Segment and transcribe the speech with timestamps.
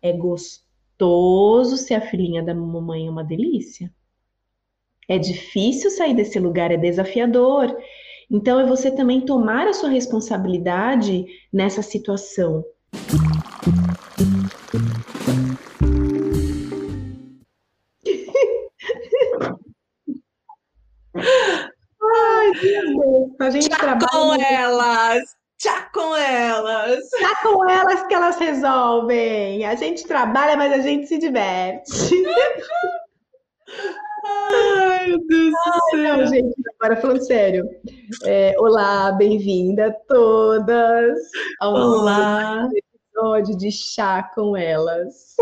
[0.00, 3.92] É gostoso ser a filhinha da mamãe, é uma delícia.
[5.08, 7.76] É difícil sair desse lugar, é desafiador.
[8.30, 12.64] Então, é você também tomar a sua responsabilidade nessa situação.
[22.00, 25.37] Ai, Deus, a gente Tchá trabalha com elas!
[25.58, 27.00] Tchá com elas!
[27.18, 29.66] Tchá com elas que elas resolvem!
[29.66, 31.90] A gente trabalha, mas a gente se diverte.
[34.24, 36.16] Ai, meu Deus do céu!
[36.16, 37.68] Não, gente, agora falando sério.
[38.24, 41.18] É, olá, bem-vinda todas
[41.60, 42.68] ao Olá.
[42.72, 45.34] episódio de Chá com Elas.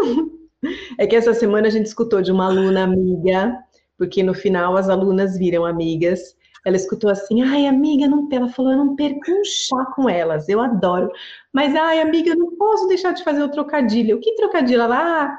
[0.98, 3.54] É que essa semana a gente escutou de uma aluna amiga,
[3.98, 6.34] porque no final as alunas viram amigas.
[6.66, 10.48] Ela escutou assim, ai, amiga, não, ela falou, eu não perco um chá com elas,
[10.48, 11.08] eu adoro.
[11.52, 14.16] Mas, ai, amiga, eu não posso deixar de fazer o trocadilho.
[14.16, 14.82] O que trocadilho?
[14.82, 15.38] Ela, ah,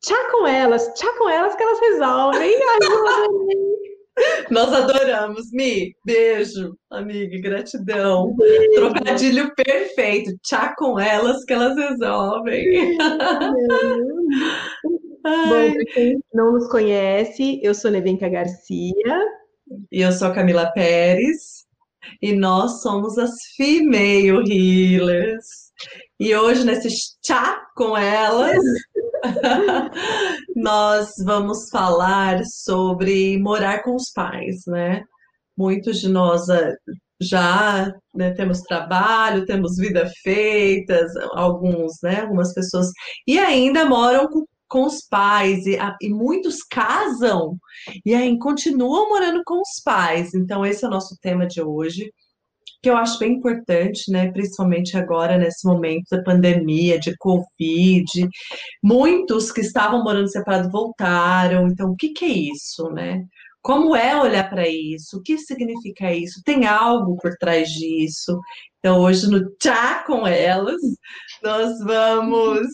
[0.00, 2.54] tchá com elas, tchá com elas que elas resolvem.
[4.22, 5.92] Ai, Nós adoramos, Mi.
[6.04, 8.32] Beijo, amiga, gratidão.
[8.36, 8.74] Beijo.
[8.74, 10.38] Trocadilho perfeito.
[10.40, 12.96] Tchá com elas que elas resolvem.
[15.24, 19.39] Bom, quem não nos conhece, eu sou Nevenka Garcia.
[19.90, 21.60] E eu sou a Camila Pérez.
[22.20, 25.46] E nós somos as Female Healers.
[26.18, 26.88] E hoje, nesse
[27.24, 28.58] chá com elas,
[30.56, 35.02] nós vamos falar sobre morar com os pais, né?
[35.56, 36.72] Muitos de nós ah,
[37.20, 42.22] já né, temos trabalho, temos vida feita, alguns, né?
[42.22, 42.88] Algumas pessoas,
[43.26, 47.58] e ainda moram com, com os pais, e, e, muitos casam
[48.06, 50.32] e aí continuam morando com os pais.
[50.32, 52.10] Então, esse é o nosso tema de hoje
[52.82, 54.30] que eu acho bem importante, né?
[54.32, 58.28] Principalmente agora, nesse momento da pandemia, de Covid.
[58.82, 61.68] Muitos que estavam morando separados voltaram.
[61.68, 63.22] Então, o que, que é isso, né?
[63.62, 65.18] Como é olhar para isso?
[65.18, 66.40] O que significa isso?
[66.42, 68.40] Tem algo por trás disso?
[68.78, 70.80] Então, hoje no Tchá com elas,
[71.42, 72.66] nós vamos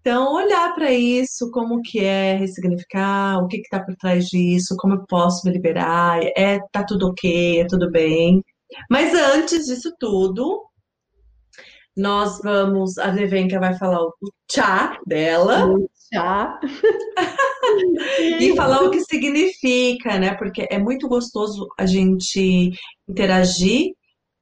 [0.00, 4.94] então olhar para isso, como que é ressignificar, o que está por trás disso, como
[4.94, 8.42] eu posso me liberar, é tá tudo ok, é tudo bem.
[8.88, 10.62] Mas antes disso tudo,
[11.96, 12.98] nós vamos.
[12.98, 14.14] A Nevenka vai falar o
[14.50, 15.66] chá dela.
[15.66, 16.58] O chá.
[18.40, 20.34] e falar o que significa, né?
[20.34, 22.70] Porque é muito gostoso a gente
[23.08, 23.92] interagir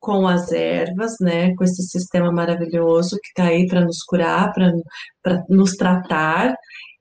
[0.01, 1.55] com as ervas, né?
[1.55, 6.55] Com esse sistema maravilhoso que está aí para nos curar, para nos tratar.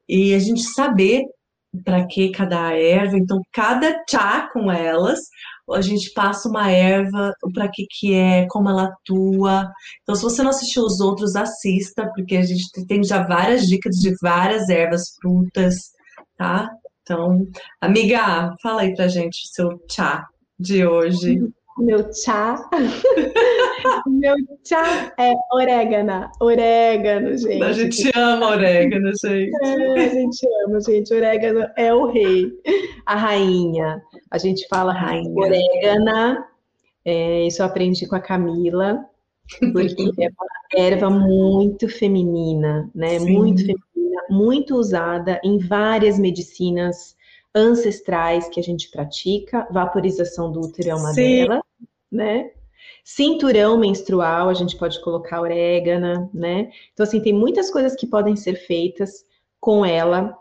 [0.08, 1.24] E a gente saber
[1.84, 5.20] para que cada erva, então cada chá com elas
[5.74, 9.70] a gente passa uma erva, para que que é, como ela atua.
[10.02, 13.96] Então, se você não assistiu os outros, assista, porque a gente tem já várias dicas
[13.96, 15.92] de várias ervas, frutas,
[16.38, 16.70] tá?
[17.02, 17.46] Então,
[17.82, 20.26] amiga, fala aí pra gente o seu chá
[20.60, 21.40] de hoje
[21.78, 22.70] meu chá.
[24.08, 26.30] meu chá é orégano.
[26.40, 27.64] Orégano, gente.
[27.64, 29.52] A gente ama orégano, gente.
[29.64, 31.14] É, a gente ama, gente.
[31.14, 32.52] Orégano é o rei,
[33.06, 34.02] a rainha.
[34.32, 35.34] A gente fala rainha.
[35.34, 36.46] orégana.
[37.06, 39.06] É, isso eu aprendi com a Camila,
[39.72, 43.20] porque é uma erva muito feminina, né?
[43.20, 43.34] Sim.
[43.34, 47.17] Muito feminina, muito usada em várias medicinas
[47.58, 51.46] ancestrais que a gente pratica, vaporização do útero é uma Sim.
[51.46, 51.62] delas,
[52.12, 52.52] né?
[53.04, 56.70] Cinturão menstrual, a gente pode colocar orégano, né?
[56.94, 59.26] Então, assim, tem muitas coisas que podem ser feitas
[59.60, 60.38] com ela.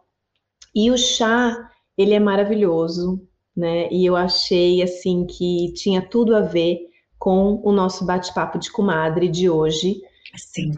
[0.74, 3.88] E o chá, ele é maravilhoso, né?
[3.90, 6.80] E eu achei, assim, que tinha tudo a ver
[7.18, 10.02] com o nosso bate-papo de comadre de hoje.
[10.36, 10.72] Sim.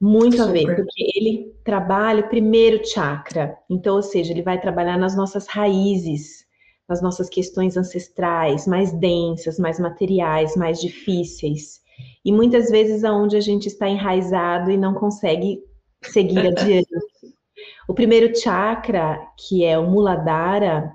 [0.00, 0.48] Muito Super.
[0.48, 3.56] a ver, porque ele trabalha o primeiro chakra.
[3.68, 6.44] Então, ou seja, ele vai trabalhar nas nossas raízes,
[6.88, 11.80] nas nossas questões ancestrais, mais densas, mais materiais, mais difíceis.
[12.24, 15.60] E muitas vezes aonde a gente está enraizado e não consegue
[16.02, 16.88] seguir adiante.
[17.88, 20.94] O primeiro chakra, que é o Muladhara,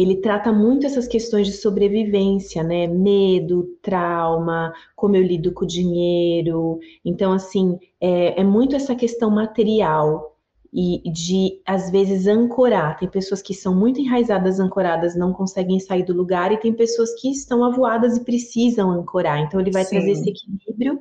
[0.00, 2.86] ele trata muito essas questões de sobrevivência, né?
[2.86, 6.78] Medo, trauma, como eu lido com o dinheiro.
[7.04, 10.36] Então, assim, é, é muito essa questão material
[10.72, 12.96] e de, às vezes, ancorar.
[12.96, 17.20] Tem pessoas que são muito enraizadas, ancoradas, não conseguem sair do lugar, e tem pessoas
[17.20, 19.40] que estão avoadas e precisam ancorar.
[19.40, 19.96] Então, ele vai Sim.
[19.96, 21.00] trazer esse equilíbrio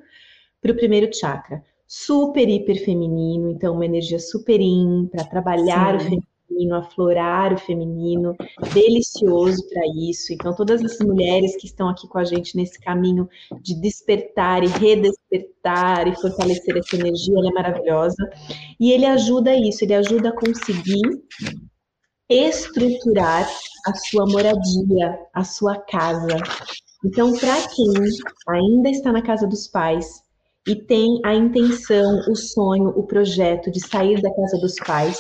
[0.59, 1.63] para o primeiro chakra.
[1.85, 5.97] Super, hiper feminino, então, uma energia super in para trabalhar Sim.
[5.97, 8.35] o feminino feminino, aflorar o feminino,
[8.73, 10.33] delicioso para isso.
[10.33, 13.29] Então, todas as mulheres que estão aqui com a gente nesse caminho
[13.61, 18.29] de despertar e redespertar e fortalecer essa energia, ela é maravilhosa.
[18.79, 21.01] E ele ajuda isso, ele ajuda a conseguir
[22.29, 23.47] estruturar
[23.85, 26.37] a sua moradia, a sua casa.
[27.05, 27.93] Então, para quem
[28.49, 30.26] ainda está na casa dos pais,
[30.67, 35.17] e tem a intenção, o sonho, o projeto de sair da casa dos pais,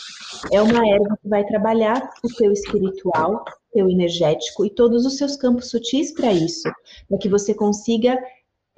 [0.51, 5.37] é uma erva que vai trabalhar o teu espiritual, teu energético e todos os seus
[5.37, 6.69] campos sutis para isso,
[7.07, 8.19] para que você consiga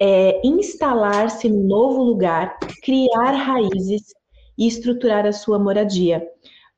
[0.00, 4.14] é, instalar-se no novo lugar, criar raízes
[4.56, 6.24] e estruturar a sua moradia.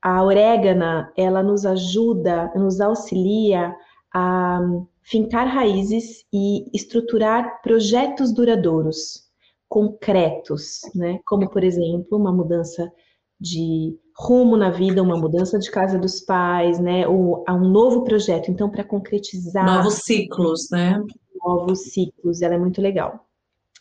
[0.00, 3.74] A orégana, ela nos ajuda, nos auxilia
[4.12, 4.58] a
[5.02, 9.30] fincar raízes e estruturar projetos duradouros
[9.72, 11.18] concretos, né?
[11.26, 12.92] Como, por exemplo, uma mudança
[13.40, 17.08] de rumo na vida, uma mudança de casa dos pais, né?
[17.08, 18.50] Ou a um novo projeto.
[18.50, 19.64] Então, para concretizar.
[19.64, 21.02] Novos ciclos, né?
[21.42, 23.24] Novos ciclos, ela é muito legal.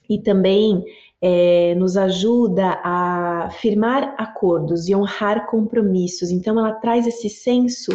[0.10, 0.82] E também
[1.22, 6.32] é, nos ajuda a firmar acordos e honrar compromissos.
[6.32, 7.92] Então, ela traz esse senso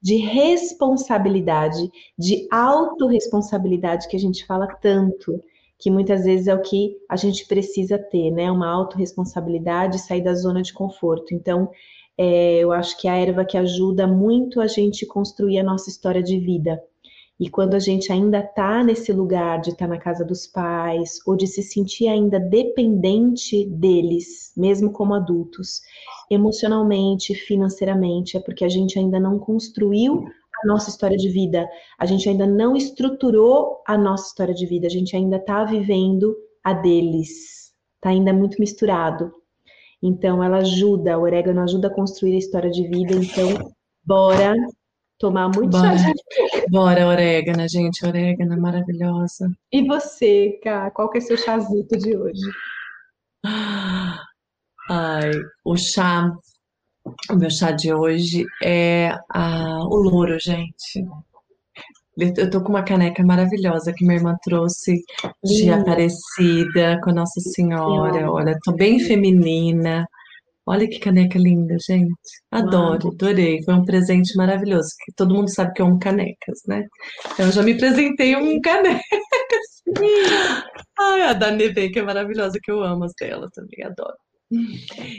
[0.00, 5.38] de responsabilidade, de autorresponsabilidade que a gente fala tanto
[5.78, 8.50] que muitas vezes é o que a gente precisa ter, né?
[8.50, 11.34] Uma autorresponsabilidade, sair da zona de conforto.
[11.34, 11.70] Então,
[12.16, 16.22] é, eu acho que a erva que ajuda muito a gente construir a nossa história
[16.22, 16.80] de vida.
[17.38, 21.18] E quando a gente ainda está nesse lugar de estar tá na casa dos pais,
[21.26, 25.80] ou de se sentir ainda dependente deles, mesmo como adultos,
[26.30, 30.24] emocionalmente, financeiramente, é porque a gente ainda não construiu
[30.64, 31.68] nossa história de vida,
[31.98, 36.34] a gente ainda não estruturou a nossa história de vida, a gente ainda está vivendo
[36.62, 39.32] a deles, está ainda muito misturado.
[40.02, 43.14] Então, ela ajuda, o orégano ajuda a construir a história de vida.
[43.14, 43.72] Então,
[44.04, 44.54] bora
[45.18, 45.96] tomar muito bora.
[45.96, 49.50] chá de Bora, orégano, gente, orégano, maravilhosa.
[49.72, 52.42] E você, Cá, qual que é seu chazito de hoje?
[54.90, 55.30] Ai,
[55.64, 56.30] o chá
[57.30, 61.04] o meu chá de hoje é a, o louro, gente.
[62.16, 65.02] Eu tô com uma caneca maravilhosa que minha irmã trouxe
[65.42, 65.70] de.
[65.70, 68.30] Aparecida com a Nossa Senhora.
[68.30, 70.06] Olha, tô bem feminina.
[70.66, 72.14] Olha que caneca linda, gente.
[72.50, 73.62] Adoro, adorei.
[73.64, 74.88] Foi um presente maravilhoso.
[75.04, 76.86] Que todo mundo sabe que eu amo canecas, né?
[77.32, 79.02] Então, eu já me presentei um canecas.
[80.98, 84.16] Ai, a da Neve, que é maravilhosa, que eu amo as dela também, adoro.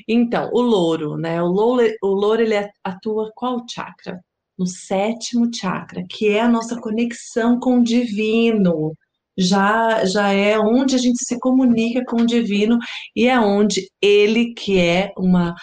[0.07, 1.41] Então, o louro, né?
[1.41, 4.19] O louro, o louro ele atua qual chakra?
[4.57, 8.93] No sétimo chakra, que é a nossa conexão com o divino.
[9.37, 12.77] Já, já é onde a gente se comunica com o divino
[13.15, 15.53] e é onde ele, que é uma.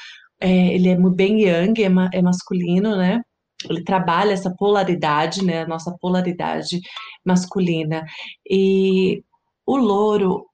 [0.40, 3.20] É, ele é bem yang, é, ma, é masculino, né?
[3.68, 5.62] Ele trabalha essa polaridade, né?
[5.62, 6.80] A nossa polaridade
[7.24, 8.04] masculina.
[8.48, 9.22] E
[9.66, 10.46] o louro,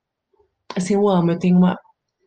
[0.77, 1.77] assim, eu amo, eu tenho uma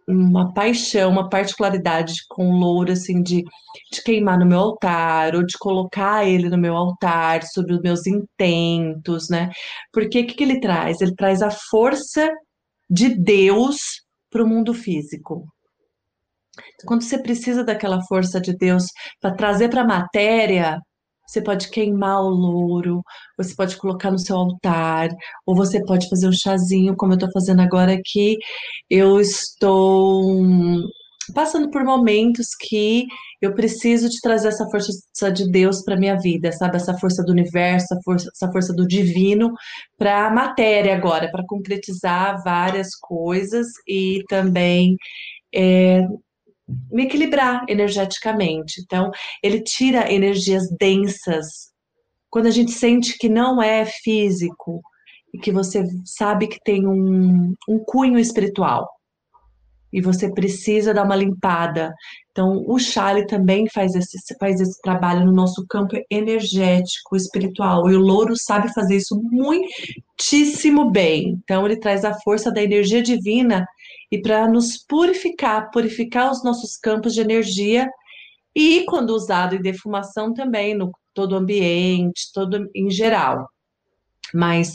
[0.07, 3.43] uma paixão, uma particularidade com o louro, assim, de,
[3.91, 8.05] de queimar no meu altar, ou de colocar ele no meu altar, sobre os meus
[8.07, 9.49] intentos, né?
[9.93, 11.01] Porque o que, que ele traz?
[11.01, 12.29] Ele traz a força
[12.89, 13.77] de Deus
[14.29, 15.45] para o mundo físico.
[16.85, 18.85] Quando você precisa daquela força de Deus
[19.19, 20.79] para trazer para a matéria,
[21.31, 23.01] você pode queimar o louro,
[23.37, 25.09] você pode colocar no seu altar,
[25.45, 28.37] ou você pode fazer um chazinho, como eu estou fazendo agora aqui.
[28.89, 30.43] Eu estou
[31.33, 33.05] passando por momentos que
[33.41, 36.75] eu preciso de trazer essa força de Deus para minha vida, sabe?
[36.75, 39.53] Essa força do universo, essa força, essa força do divino
[39.97, 44.97] para a matéria agora, para concretizar várias coisas e também
[45.55, 46.01] é,
[46.91, 48.81] me equilibrar energeticamente.
[48.81, 49.11] Então,
[49.43, 51.71] ele tira energias densas.
[52.29, 54.81] Quando a gente sente que não é físico
[55.33, 58.87] e que você sabe que tem um, um cunho espiritual
[59.93, 61.93] e você precisa dar uma limpada.
[62.31, 67.95] Então, o Chale também faz esse, faz esse trabalho no nosso campo energético, espiritual, e
[67.95, 71.37] o louro sabe fazer isso muitíssimo bem.
[71.43, 73.65] Então, ele traz a força da energia divina
[74.11, 77.89] e para nos purificar, purificar os nossos campos de energia
[78.53, 83.47] e, quando usado em defumação, também no todo ambiente, todo em geral.
[84.33, 84.71] Mas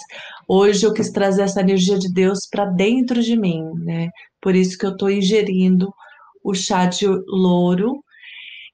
[0.48, 4.10] hoje eu quis trazer essa energia de Deus para dentro de mim, né?
[4.40, 5.92] Por isso que eu estou ingerindo
[6.42, 8.02] o chá de louro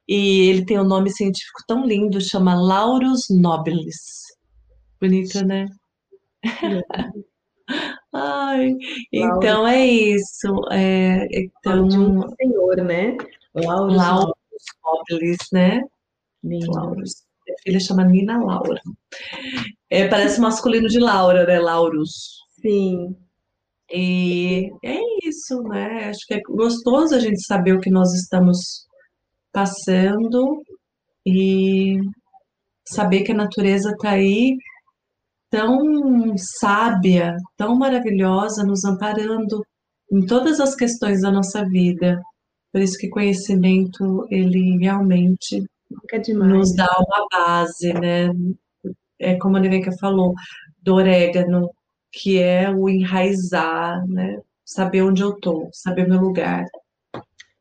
[0.07, 4.23] e ele tem um nome científico tão lindo, chama Laurus nobilis.
[4.99, 5.65] Bonito, né?
[8.13, 8.75] Ai,
[9.11, 10.47] então é isso.
[10.71, 13.17] É, então, um senhor, né?
[13.55, 14.35] Laurus
[14.83, 15.81] Nobilis, né?
[16.43, 17.23] Laurus.
[17.45, 18.81] Minha filha chama Nina Laura.
[19.89, 21.59] É, parece masculino de Laura, né?
[21.59, 22.41] Laurus.
[22.61, 23.15] Sim.
[23.91, 26.09] E é isso, né?
[26.09, 28.87] Acho que é gostoso a gente saber o que nós estamos
[29.51, 30.63] passando
[31.25, 31.99] e
[32.85, 34.57] saber que a natureza está aí
[35.53, 39.63] tão sábia, tão maravilhosa, nos amparando
[40.11, 42.19] em todas as questões da nossa vida.
[42.71, 45.63] Por isso que conhecimento, ele realmente
[46.33, 48.31] nos dá uma base, né?
[49.19, 50.33] É como a Nevenka falou,
[50.81, 51.69] do orégano,
[52.11, 54.41] que é o enraizar, né?
[54.65, 56.65] Saber onde eu tô, saber meu lugar.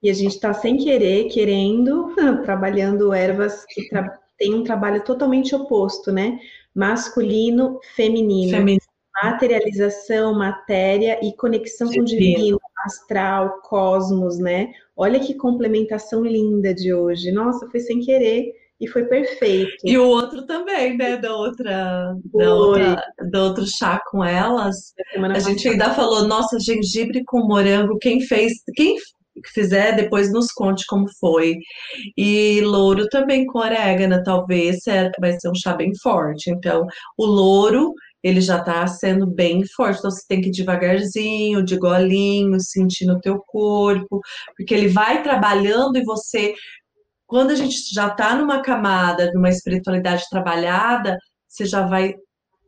[0.03, 5.55] E a gente está sem querer, querendo, trabalhando ervas que tra têm um trabalho totalmente
[5.55, 6.41] oposto, né?
[6.75, 8.51] Masculino, feminino.
[8.51, 8.83] feminino.
[9.23, 14.73] Materialização, matéria e conexão com o divino, astral, cosmos, né?
[14.97, 17.31] Olha que complementação linda de hoje.
[17.31, 19.71] Nossa, foi sem querer e foi perfeito.
[19.85, 21.17] E o outro também, né?
[21.19, 24.93] Da outra, da outra, do outro chá com elas.
[25.17, 28.97] A gente ainda falou, nossa, gengibre com morango, quem fez, quem
[29.53, 31.57] fizer, depois nos conte como foi.
[32.17, 34.81] E louro também com orégano, talvez
[35.21, 36.51] vai ser um chá bem forte.
[36.51, 36.87] Então,
[37.19, 39.99] o louro ele já está sendo bem forte.
[39.99, 44.21] Então, você tem que ir devagarzinho, de golinho, sentindo o teu corpo,
[44.57, 46.55] porque ele vai trabalhando e você,
[47.27, 51.17] quando a gente já está numa camada, numa espiritualidade trabalhada,
[51.49, 52.15] você já vai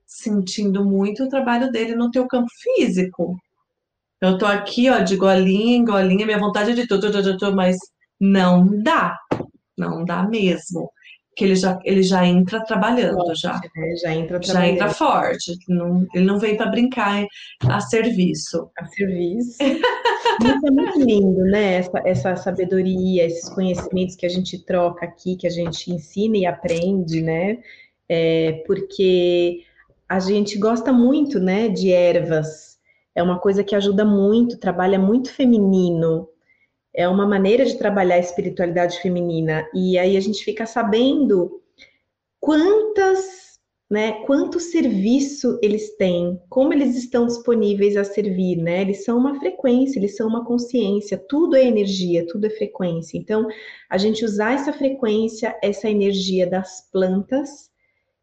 [0.06, 3.36] sentindo muito o trabalho dele no teu campo físico.
[4.20, 7.10] Eu tô aqui, ó, de golinha em golinha, minha vontade é de tudo,
[7.54, 7.76] mas
[8.20, 9.18] não dá.
[9.76, 10.90] Não dá mesmo
[11.36, 13.54] que ele já, ele já entra trabalhando já.
[13.54, 13.96] Né?
[14.02, 14.68] Já entra trabalhando.
[14.68, 15.52] Já entra forte.
[15.68, 17.24] Não, ele não vem para brincar
[17.66, 18.70] a serviço.
[18.78, 19.62] A serviço.
[19.62, 21.74] Isso é muito lindo, né?
[21.74, 26.46] Essa, essa sabedoria, esses conhecimentos que a gente troca aqui, que a gente ensina e
[26.46, 27.58] aprende, né?
[28.08, 29.62] É, porque
[30.08, 32.73] a gente gosta muito, né, de ervas.
[33.14, 36.28] É uma coisa que ajuda muito, trabalha muito feminino
[36.94, 39.68] é uma maneira de trabalhar a espiritualidade feminina.
[39.74, 41.60] E aí a gente fica sabendo
[42.38, 43.58] quantas,
[43.90, 48.82] né, quanto serviço eles têm, como eles estão disponíveis a servir, né?
[48.82, 53.18] Eles são uma frequência, eles são uma consciência, tudo é energia, tudo é frequência.
[53.18, 53.46] Então,
[53.90, 57.70] a gente usar essa frequência, essa energia das plantas,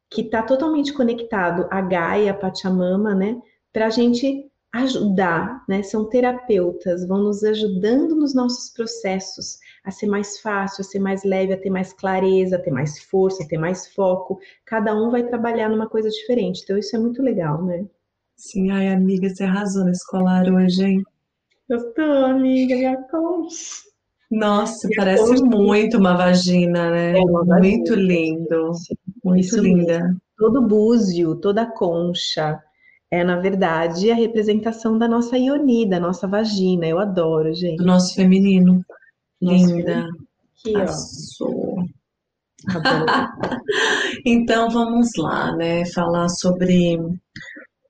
[0.09, 3.41] que está totalmente conectado a Gaia, a Pachamama, né?
[3.73, 5.83] Para a gente ajudar, né?
[5.83, 11.23] São terapeutas, vão nos ajudando nos nossos processos a ser mais fácil, a ser mais
[11.23, 14.39] leve, a ter mais clareza, a ter mais força, a ter mais foco.
[14.65, 16.61] Cada um vai trabalhar numa coisa diferente.
[16.63, 17.85] Então isso é muito legal, né?
[18.37, 21.03] Sim, ai, amiga, você arrasou no escolar hoje, hein?
[21.69, 23.91] Gostou, amiga, minha concha.
[24.31, 25.45] Nossa, minha parece concha.
[25.45, 27.19] muito uma vagina, né?
[27.19, 27.95] É uma muito vagina.
[27.95, 28.71] lindo.
[29.23, 29.99] Muito isso linda.
[29.99, 30.21] Mesmo.
[30.37, 32.59] Todo búzio, toda concha
[33.11, 36.87] é, na verdade, a representação da nossa ioni, da nossa vagina.
[36.87, 37.75] Eu adoro, gente.
[37.75, 38.85] Do nosso feminino.
[39.41, 40.07] Nosso Linda.
[40.65, 41.83] Aqui, ó.
[44.25, 45.85] então vamos lá, né?
[45.93, 46.97] Falar sobre.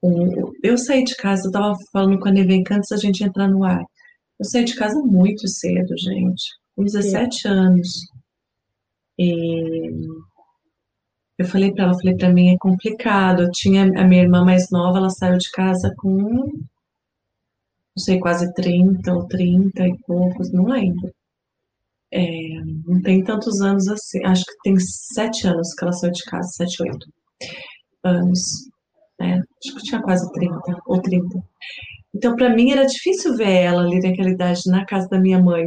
[0.02, 0.52] Um...
[0.64, 3.64] Eu saí de casa, eu tava falando com a Nevenka antes da gente entrar no
[3.64, 3.84] ar.
[4.40, 8.08] Eu saí de casa muito cedo, gente, com 17 anos.
[9.20, 9.92] E
[11.42, 13.44] eu falei para ela, falei para mim é complicado.
[13.44, 16.50] Eu tinha a minha irmã mais nova, ela saiu de casa com
[17.94, 21.14] não sei, quase 30 ou 30 e poucos, não lembro.
[22.14, 22.22] É,
[22.86, 26.50] não tem tantos anos assim, acho que tem sete anos que ela saiu de casa,
[26.50, 27.08] sete, oito
[28.04, 28.40] anos.
[29.20, 29.42] Né?
[29.64, 31.44] Acho que tinha quase 30 ou 30.
[32.14, 35.66] Então, para mim era difícil ver ela ali naquela idade na casa da minha mãe.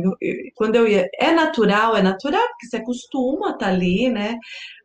[0.54, 4.38] Quando eu ia, é natural, é natural, porque você acostuma estar tá ali, né?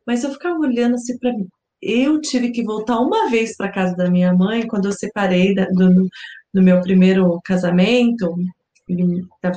[0.09, 1.47] Mas eu ficava olhando assim para mim.
[1.79, 5.65] Eu tive que voltar uma vez para casa da minha mãe quando eu separei da,
[5.65, 6.09] do,
[6.51, 8.35] do meu primeiro casamento.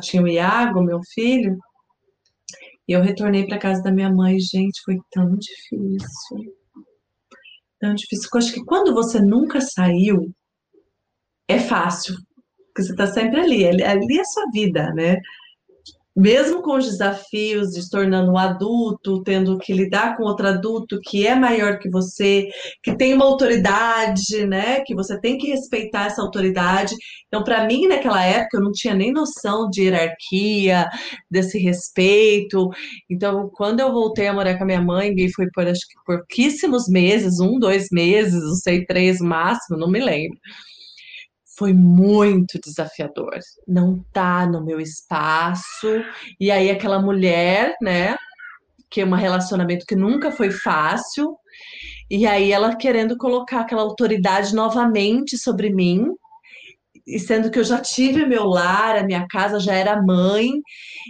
[0.03, 1.57] Tinha o Iago, meu filho.
[2.87, 4.39] E eu retornei para casa da minha mãe.
[4.39, 6.55] Gente, foi tão difícil.
[7.81, 8.29] Tão difícil.
[8.31, 10.35] Eu acho que quando você nunca saiu,
[11.49, 12.15] é fácil.
[12.67, 13.65] Porque você está sempre ali.
[13.65, 15.17] Ali é a sua vida, né?
[16.14, 20.99] Mesmo com os desafios de se tornando um adulto, tendo que lidar com outro adulto
[21.02, 22.49] que é maior que você,
[22.83, 24.81] que tem uma autoridade, né?
[24.81, 26.95] Que você tem que respeitar essa autoridade.
[27.28, 30.88] Então, para mim, naquela época, eu não tinha nem noção de hierarquia,
[31.31, 32.69] desse respeito.
[33.11, 35.95] Então, quando eu voltei a morar com a minha mãe, e foi por acho que
[36.07, 40.38] pouquíssimos meses, um, dois meses, não sei, três máximo, não me lembro
[41.57, 43.39] foi muito desafiador.
[43.67, 46.03] Não tá no meu espaço.
[46.41, 48.17] E aí aquela mulher, né,
[48.91, 51.37] que é um relacionamento que nunca foi fácil,
[52.11, 56.07] e aí ela querendo colocar aquela autoridade novamente sobre mim,
[57.07, 60.51] e sendo que eu já tive meu lar, a minha casa já era mãe,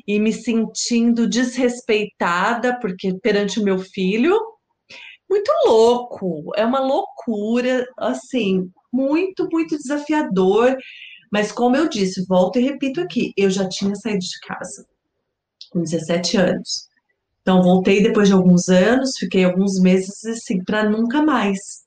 [0.06, 4.38] e me sentindo desrespeitada porque perante o meu filho,
[5.28, 10.76] muito louco, é uma loucura, assim, muito, muito desafiador.
[11.30, 14.86] Mas como eu disse, volto e repito aqui, eu já tinha saído de casa
[15.70, 16.88] com 17 anos.
[17.40, 21.82] Então voltei depois de alguns anos, fiquei alguns meses assim para nunca mais.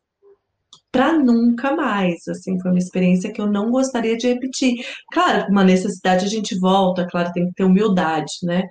[0.91, 4.85] Para nunca mais, assim, foi uma experiência que eu não gostaria de repetir.
[5.11, 8.63] Claro, uma necessidade a gente volta, claro, tem que ter humildade, né?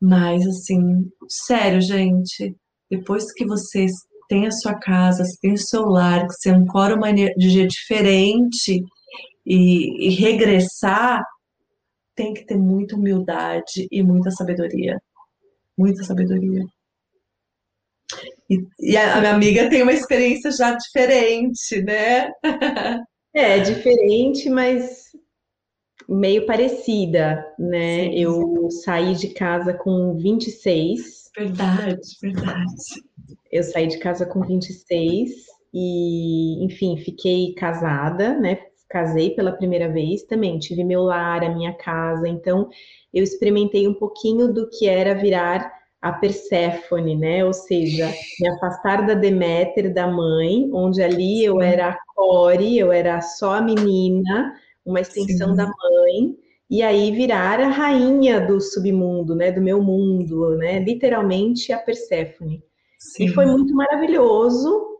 [0.00, 2.54] Mas assim, sério, gente,
[2.90, 3.86] depois que você
[4.30, 8.80] tem a sua casa, você tem o seu lar, que você ancora uma energia diferente
[9.44, 11.20] e, e regressar,
[12.14, 15.02] tem que ter muita humildade e muita sabedoria.
[15.76, 16.64] Muita sabedoria.
[18.48, 22.30] E, e, a minha amiga tem uma experiência já diferente, né?
[23.32, 25.12] É, diferente, mas
[26.08, 28.04] meio parecida, né?
[28.04, 28.18] Sim, sim.
[28.20, 32.74] Eu saí de casa com 26 Verdade, verdade.
[33.50, 35.30] Eu saí de casa com 26
[35.72, 38.58] e, enfim, fiquei casada, né?
[38.88, 42.68] Casei pela primeira vez também, tive meu lar, a minha casa, então
[43.14, 45.72] eu experimentei um pouquinho do que era virar
[46.02, 47.44] a Perséfone, né?
[47.44, 52.90] Ou seja, me afastar da Deméter, da mãe, onde ali eu era a Core, eu
[52.90, 55.56] era só a menina, uma extensão Sim.
[55.56, 56.36] da mãe,
[56.70, 62.62] e aí virar a rainha do submundo, né, do meu mundo, né, literalmente a Perséfone.
[62.96, 63.24] Sim.
[63.24, 64.98] E foi muito maravilhoso,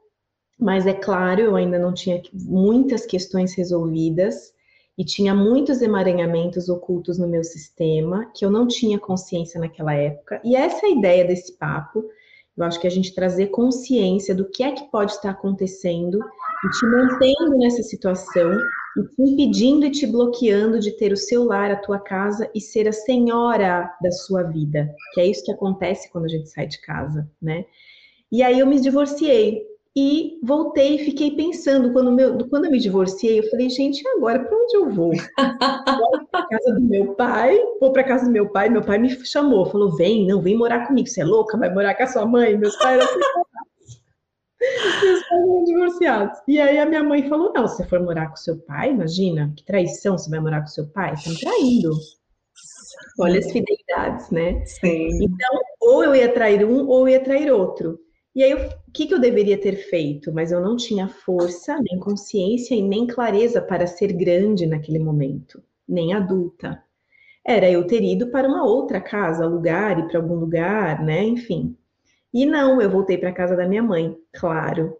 [0.59, 4.53] mas é claro, eu ainda não tinha muitas questões resolvidas
[4.99, 10.41] e tinha muitos emaranhamentos ocultos no meu sistema que eu não tinha consciência naquela época.
[10.45, 12.05] E essa é a ideia desse papo.
[12.57, 16.71] Eu acho que a gente trazer consciência do que é que pode estar acontecendo e
[16.71, 18.51] te mantendo nessa situação
[18.97, 22.61] e te impedindo e te bloqueando de ter o seu lar, a tua casa e
[22.61, 26.67] ser a senhora da sua vida, que é isso que acontece quando a gente sai
[26.67, 27.65] de casa, né?
[28.33, 29.63] E aí eu me divorciei
[29.95, 34.39] e voltei e fiquei pensando quando, meu, quando eu me divorciei, eu falei, gente, agora
[34.39, 35.11] para onde eu vou?
[36.01, 39.11] Vou para casa do meu pai, vou para casa do meu pai, meu pai me
[39.27, 42.25] chamou, falou, vem, não, vem morar comigo, você é louca, vai morar com a sua
[42.25, 43.45] mãe, meus pais eram
[44.61, 46.39] meus pais eram divorciados.
[46.47, 49.53] E aí a minha mãe falou: não, se você for morar com seu pai, imagina,
[49.57, 51.91] que traição você vai morar com seu pai, tá me traindo.
[53.19, 54.65] Olha as fidelidades, né?
[54.65, 55.09] Sim.
[55.23, 57.99] Então, ou eu ia trair um, ou eu ia trair outro.
[58.35, 60.33] E aí, o que, que eu deveria ter feito?
[60.33, 65.63] Mas eu não tinha força, nem consciência e nem clareza para ser grande naquele momento,
[65.89, 66.83] nem adulta.
[67.45, 71.25] Era eu ter ido para uma outra casa, lugar, ir para algum lugar, né?
[71.25, 71.77] Enfim.
[72.33, 74.97] E não, eu voltei para casa da minha mãe, claro.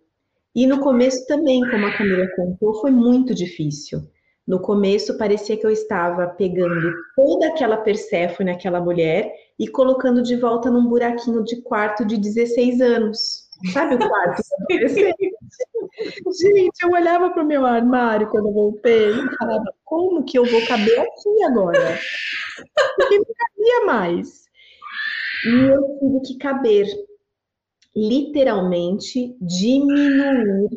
[0.55, 4.01] E no começo também, como a Camila contou, foi muito difícil.
[4.47, 10.35] No começo parecia que eu estava pegando toda aquela Perséfone, aquela mulher, e colocando de
[10.35, 13.49] volta num buraquinho de quarto de 16 anos.
[13.73, 14.43] Sabe o quarto
[16.41, 20.45] Gente, eu olhava para o meu armário quando eu voltei e falava, como que eu
[20.45, 21.99] vou caber aqui agora?
[22.97, 24.45] Porque não cabia mais.
[25.45, 26.87] E eu tive que caber
[28.01, 30.71] literalmente diminuir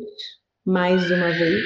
[0.64, 1.64] mais uma vez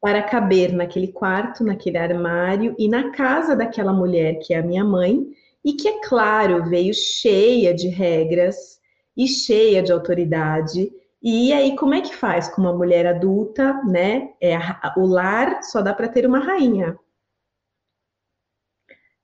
[0.00, 4.84] para caber naquele quarto, naquele armário e na casa daquela mulher que é a minha
[4.84, 5.26] mãe
[5.64, 8.80] e que, é claro, veio cheia de regras
[9.16, 10.90] e cheia de autoridade.
[11.22, 14.32] E aí, como é que faz com uma mulher adulta, né?
[14.42, 14.58] É
[14.96, 16.98] o lar só dá para ter uma rainha,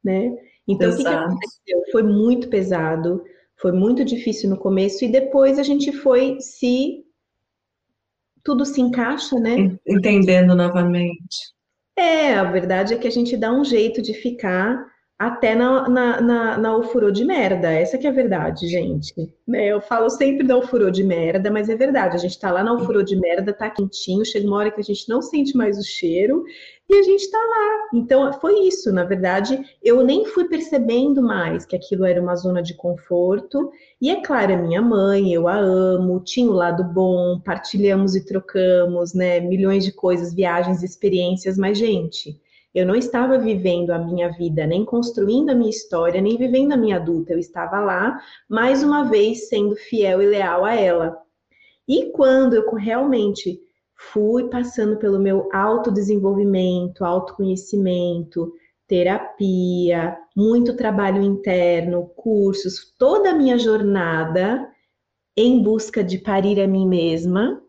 [0.03, 0.37] né?
[0.67, 1.01] Então, Exato.
[1.35, 1.93] o que, que aconteceu?
[1.93, 3.25] Foi muito pesado.
[3.61, 7.05] Foi muito difícil no começo e depois a gente foi se
[8.45, 9.77] tudo se encaixa, né?
[9.87, 11.37] Entendendo novamente.
[11.97, 14.79] É, a verdade é que a gente dá um jeito de ficar
[15.19, 17.73] até na, na, na, na ofurô de merda.
[17.73, 19.13] Essa que é a verdade, gente.
[19.47, 22.15] Né, eu falo sempre da ofurô de merda, mas é verdade.
[22.15, 24.85] A gente tá lá na ofurô de merda, tá quentinho, chega uma hora que a
[24.85, 26.45] gente não sente mais o cheiro
[26.89, 27.89] e a gente tá lá.
[27.95, 28.93] Então, foi isso.
[28.93, 33.73] Na verdade, eu nem fui percebendo mais que aquilo era uma zona de conforto.
[34.01, 38.25] E é claro, a minha mãe, eu a amo, tinha o lado bom, partilhamos e
[38.25, 39.41] trocamos, né?
[39.41, 42.41] Milhões de coisas, viagens, experiências, mas, gente
[42.75, 46.77] eu não estava vivendo a minha vida, nem construindo a minha história, nem vivendo a
[46.77, 47.33] minha adulta.
[47.33, 51.17] Eu estava lá, mais uma vez, sendo fiel e leal a ela.
[51.89, 53.59] E quando eu realmente
[54.13, 58.53] fui passando pelo meu autodesenvolvimento, autoconhecimento,
[58.87, 64.69] terapia, muito trabalho interno, cursos, toda a minha jornada
[65.37, 67.63] em busca de parir a mim mesma,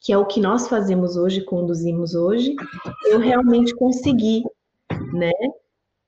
[0.00, 2.54] que é o que nós fazemos hoje, conduzimos hoje,
[3.04, 4.42] eu realmente consegui,
[5.12, 5.32] né,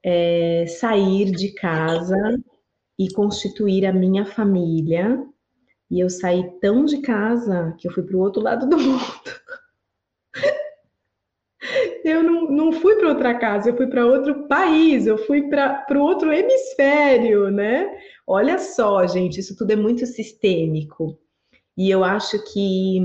[0.05, 2.17] é, sair de casa
[2.99, 5.25] e constituir a minha família.
[5.91, 9.03] E eu saí tão de casa que eu fui para o outro lado do mundo.
[12.05, 15.87] eu não, não fui para outra casa, eu fui para outro país, eu fui para
[15.93, 17.89] o outro hemisfério, né?
[18.27, 21.19] Olha só, gente, isso tudo é muito sistêmico.
[21.77, 23.01] E eu acho que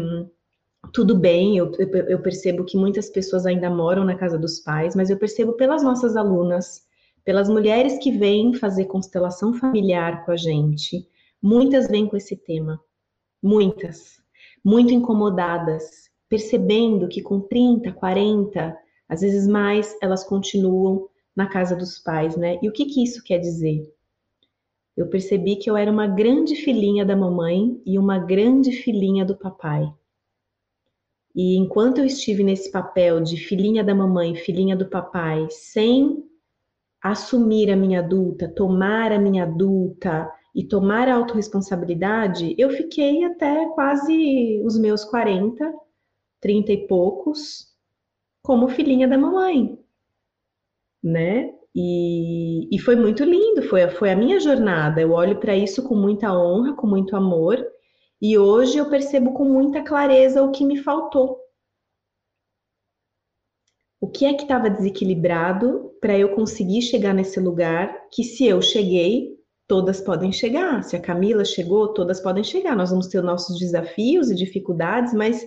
[0.91, 1.71] tudo bem, eu,
[2.09, 5.81] eu, percebo que muitas pessoas ainda moram na casa dos pais, mas eu percebo pelas
[5.81, 6.83] nossas alunas,
[7.23, 11.07] pelas mulheres que vêm fazer constelação familiar com a gente,
[11.41, 12.79] muitas vêm com esse tema,
[13.41, 14.21] muitas,
[14.63, 21.97] muito incomodadas, percebendo que com 30, 40, às vezes mais, elas continuam na casa dos
[21.97, 22.59] pais, né?
[22.61, 23.91] E o que, que isso quer dizer?
[24.95, 29.35] Eu percebi que eu era uma grande filhinha da mamãe e uma grande filhinha do
[29.35, 29.91] papai.
[31.35, 36.23] E enquanto eu estive nesse papel de filhinha da mamãe, filhinha do papai, sem
[37.01, 43.67] assumir a minha adulta, tomar a minha adulta e tomar a autorresponsabilidade, eu fiquei até
[43.73, 45.73] quase os meus 40,
[46.39, 47.73] 30 e poucos,
[48.43, 49.77] como filhinha da mamãe,
[51.03, 51.51] né?
[51.75, 55.01] E, e foi muito lindo, foi, foi a minha jornada.
[55.01, 57.57] Eu olho para isso com muita honra, com muito amor,
[58.23, 61.37] e hoje eu percebo com muita clareza o que me faltou.
[63.99, 68.61] O que é que estava desequilibrado para eu conseguir chegar nesse lugar que, se eu
[68.61, 70.83] cheguei, todas podem chegar.
[70.83, 72.77] Se a Camila chegou, todas podem chegar.
[72.77, 75.45] Nós vamos ter nossos desafios e dificuldades, mas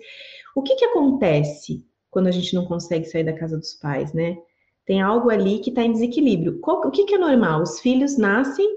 [0.54, 4.36] o que, que acontece quando a gente não consegue sair da casa dos pais, né?
[4.84, 6.60] Tem algo ali que está em desequilíbrio.
[6.62, 7.62] o que, que é normal?
[7.62, 8.68] Os filhos nascem,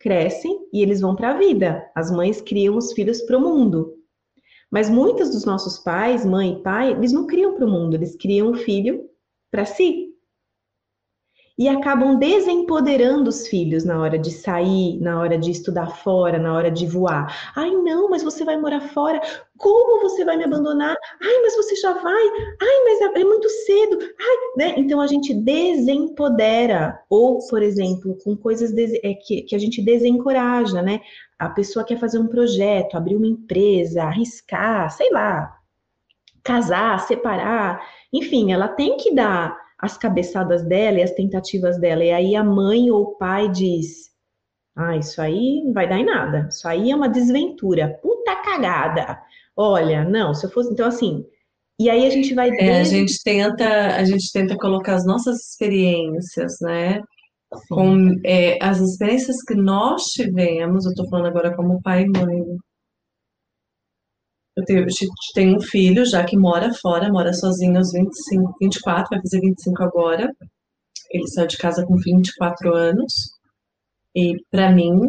[0.00, 1.88] crescem e eles vão para a vida.
[1.94, 3.94] As mães criam os filhos para o mundo.
[4.70, 8.16] Mas muitos dos nossos pais, mãe e pai, eles não criam para o mundo, eles
[8.16, 9.08] criam o filho
[9.50, 10.09] para si
[11.60, 16.54] e acabam desempoderando os filhos na hora de sair, na hora de estudar fora, na
[16.54, 17.52] hora de voar.
[17.54, 19.20] Ai, não, mas você vai morar fora.
[19.58, 20.96] Como você vai me abandonar?
[21.22, 22.28] Ai, mas você já vai.
[22.62, 23.98] Ai, mas é, é muito cedo.
[24.00, 24.74] Ai, né?
[24.78, 30.80] Então a gente desempodera ou, por exemplo, com coisas é, que, que a gente desencoraja,
[30.80, 31.02] né?
[31.38, 35.58] A pessoa quer fazer um projeto, abrir uma empresa, arriscar, sei lá,
[36.42, 42.04] casar, separar, enfim, ela tem que dar as cabeçadas dela e as tentativas dela.
[42.04, 44.10] E aí a mãe ou o pai diz:
[44.76, 46.48] Ah, isso aí não vai dar em nada.
[46.50, 47.98] Isso aí é uma desventura.
[48.02, 49.20] Puta cagada.
[49.56, 50.72] Olha, não, se eu fosse.
[50.72, 51.24] Então, assim.
[51.78, 52.50] E aí a gente vai.
[52.58, 57.00] É, a gente tenta, a gente tenta colocar as nossas experiências, né?
[57.70, 62.44] Com é, as experiências que nós tivemos, eu tô falando agora como pai e mãe,
[64.60, 64.86] eu tenho,
[65.34, 69.82] tenho um filho já que mora fora, mora sozinho aos 25, 24, vai fazer 25
[69.82, 70.32] agora.
[71.10, 73.12] Ele saiu de casa com 24 anos.
[74.14, 75.00] E para mim,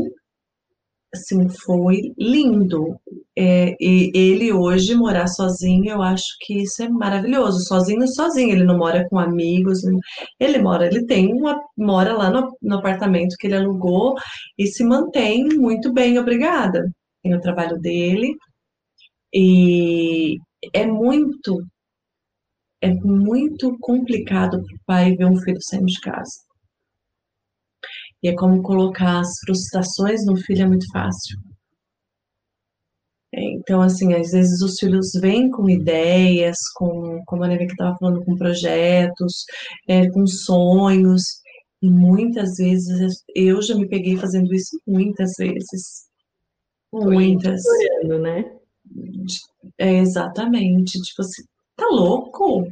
[1.14, 3.00] assim, foi lindo.
[3.38, 7.66] É, e ele hoje morar sozinho, eu acho que isso é maravilhoso.
[7.66, 8.52] Sozinho, sozinho.
[8.52, 9.82] Ele não mora com amigos.
[10.40, 14.16] Ele mora, ele tem uma, mora lá no, no apartamento que ele alugou
[14.58, 16.90] e se mantém muito bem, obrigada.
[17.24, 18.36] Tem o trabalho dele
[19.34, 20.38] e
[20.74, 21.66] é muito,
[22.82, 26.52] é muito complicado para o pai ver um filho saindo de casa.
[28.24, 31.40] E é como colocar as frustrações no filho é muito fácil.
[33.34, 37.98] É, então, assim, às vezes os filhos vêm com ideias, com, como a Neveca estava
[37.98, 39.46] falando, com projetos,
[39.88, 41.24] é, com sonhos,
[41.82, 46.08] e muitas vezes eu já me peguei fazendo isso muitas vezes.
[46.94, 47.62] Muitas.
[48.04, 48.61] Né?
[49.78, 51.02] É, exatamente.
[51.02, 51.44] Tipo assim,
[51.76, 52.66] tá louco?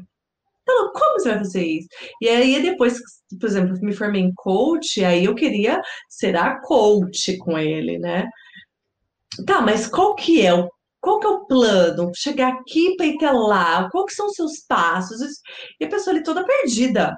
[0.66, 1.00] Tá louco?
[1.00, 1.88] Como você vai fazer isso?
[2.22, 3.00] E aí, depois,
[3.40, 8.28] por exemplo, me formei em coach, aí eu queria ser a coach com ele, né?
[9.46, 10.70] Tá, mas qual que é o
[11.02, 12.12] qual que é o plano?
[12.16, 13.90] Chegar aqui para ir até lá?
[13.90, 15.22] Qual que são os seus passos?
[15.80, 17.16] E a pessoa ali toda perdida.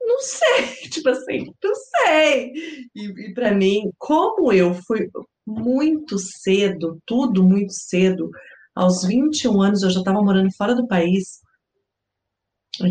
[0.00, 2.52] Não sei, tipo assim, não sei.
[2.94, 5.10] E, e para mim, como eu fui,
[5.46, 8.30] muito cedo, tudo muito cedo.
[8.74, 11.40] Aos 21 anos eu já estava morando fora do país,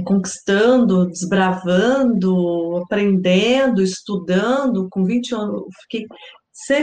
[0.05, 4.87] conquistando, desbravando, aprendendo, estudando.
[4.89, 6.07] Com 21 anos, fiquei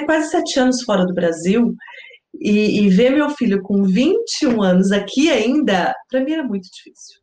[0.04, 1.74] quase sete anos fora do Brasil.
[2.40, 7.20] E, e ver meu filho com 21 anos aqui ainda, para mim era muito difícil.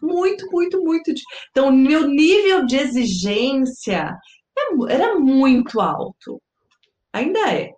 [0.00, 1.12] Muito, muito, muito.
[1.50, 4.16] Então, meu nível de exigência
[4.58, 6.40] é era muito alto.
[7.12, 7.70] Ainda é.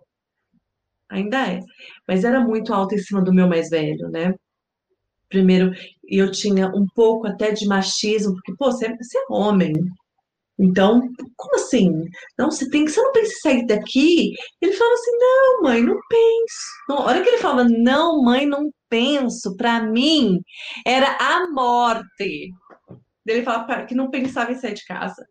[1.09, 1.59] Ainda é.
[2.07, 4.33] Mas era muito alto em cima do meu mais velho, né?
[5.29, 5.71] Primeiro,
[6.07, 9.73] eu tinha um pouco até de machismo, porque, pô, você é, você é homem.
[10.57, 11.01] Então,
[11.35, 11.91] como assim?
[12.37, 14.33] Não, você tem que, você não pensa em sair daqui?
[14.61, 16.57] Ele falava assim, não, mãe, não penso.
[16.87, 20.39] Não, a hora que ele falava, não, mãe, não penso, para mim
[20.85, 22.51] era a morte.
[23.25, 25.25] Ele falava que não pensava em sair de casa.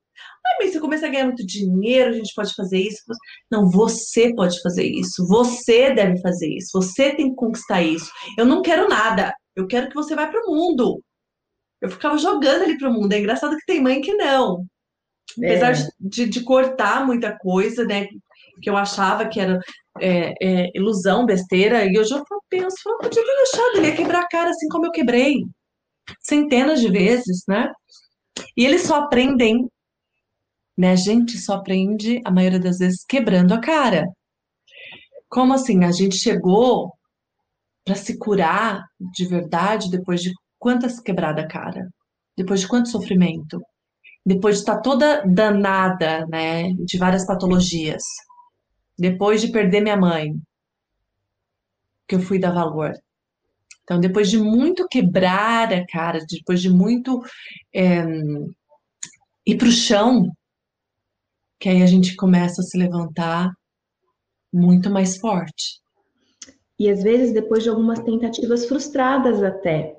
[0.46, 3.02] Ah, mas se eu começar a ganhar muito dinheiro, a gente pode fazer isso.
[3.50, 5.26] Não, você pode fazer isso.
[5.26, 6.70] Você deve fazer isso.
[6.74, 8.10] Você tem que conquistar isso.
[8.36, 9.34] Eu não quero nada.
[9.56, 11.02] Eu quero que você vá para o mundo.
[11.80, 13.12] Eu ficava jogando ele para o mundo.
[13.12, 14.64] É engraçado que tem mãe que não.
[15.38, 15.88] Apesar é.
[15.98, 18.06] de, de, cortar muita coisa, né?
[18.62, 19.58] Que eu achava que era
[20.00, 24.20] é, é, ilusão, besteira, e hoje eu penso, eu podia ter deixado, ele ia quebrar
[24.20, 25.44] a cara assim como eu quebrei.
[26.20, 27.70] Centenas de vezes, né?
[28.56, 29.68] E eles só aprendem,
[30.76, 30.92] né?
[30.92, 34.06] A gente só aprende, a maioria das vezes, quebrando a cara.
[35.28, 35.84] Como assim?
[35.84, 36.92] A gente chegou
[37.84, 41.88] para se curar de verdade depois de quantas quebrada a cara?
[42.36, 43.60] Depois de quanto sofrimento?
[44.24, 48.02] depois de estar toda danada, né, de várias patologias,
[48.98, 50.34] depois de perder minha mãe,
[52.08, 52.92] que eu fui dar valor.
[53.82, 57.22] Então, depois de muito quebrar a cara, depois de muito
[57.74, 58.02] é,
[59.46, 60.24] ir para o chão,
[61.64, 63.50] que aí a gente começa a se levantar
[64.52, 65.80] muito mais forte.
[66.78, 69.96] E às vezes depois de algumas tentativas frustradas até,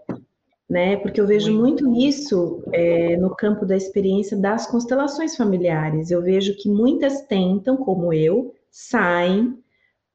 [0.70, 0.96] né?
[0.98, 6.12] Porque eu vejo muito isso é, no campo da experiência das constelações familiares.
[6.12, 9.58] Eu vejo que muitas tentam, como eu, saem,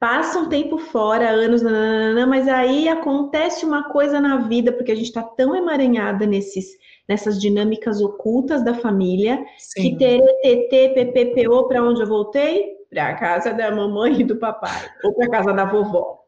[0.01, 5.09] passam tempo fora, anos, nananana, mas aí acontece uma coisa na vida, porque a gente
[5.09, 6.71] está tão emaranhada nesses,
[7.07, 9.97] nessas dinâmicas ocultas da família, Sim.
[9.97, 12.79] que TTT, PPPO, para onde eu voltei?
[12.89, 16.25] Para a casa da mamãe e do papai, ou para a casa da vovó.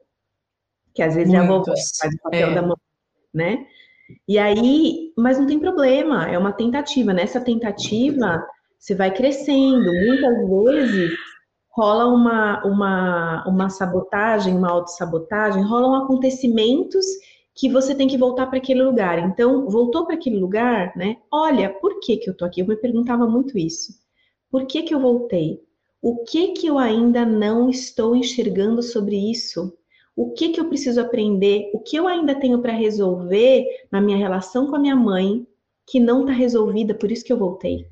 [0.94, 1.48] Que às vezes Muitos.
[1.48, 2.54] é a vovó que faz o papel é.
[2.54, 2.76] da mamãe,
[3.32, 3.66] né?
[4.28, 7.14] E aí, mas não tem problema, é uma tentativa.
[7.14, 8.46] Nessa tentativa,
[8.78, 9.90] você vai crescendo.
[9.90, 11.12] Muitas vezes
[11.72, 17.04] rola uma, uma, uma sabotagem, uma autossabotagem, rolam acontecimentos
[17.54, 19.18] que você tem que voltar para aquele lugar.
[19.18, 21.16] Então, voltou para aquele lugar, né?
[21.30, 22.60] Olha, por que, que eu tô aqui?
[22.60, 23.92] Eu me perguntava muito isso.
[24.50, 25.60] Por que, que eu voltei?
[26.00, 29.72] O que que eu ainda não estou enxergando sobre isso?
[30.14, 34.16] o que, que eu preciso aprender, o que eu ainda tenho para resolver na minha
[34.16, 35.46] relação com a minha mãe
[35.86, 37.86] que não está resolvida, por isso que eu voltei.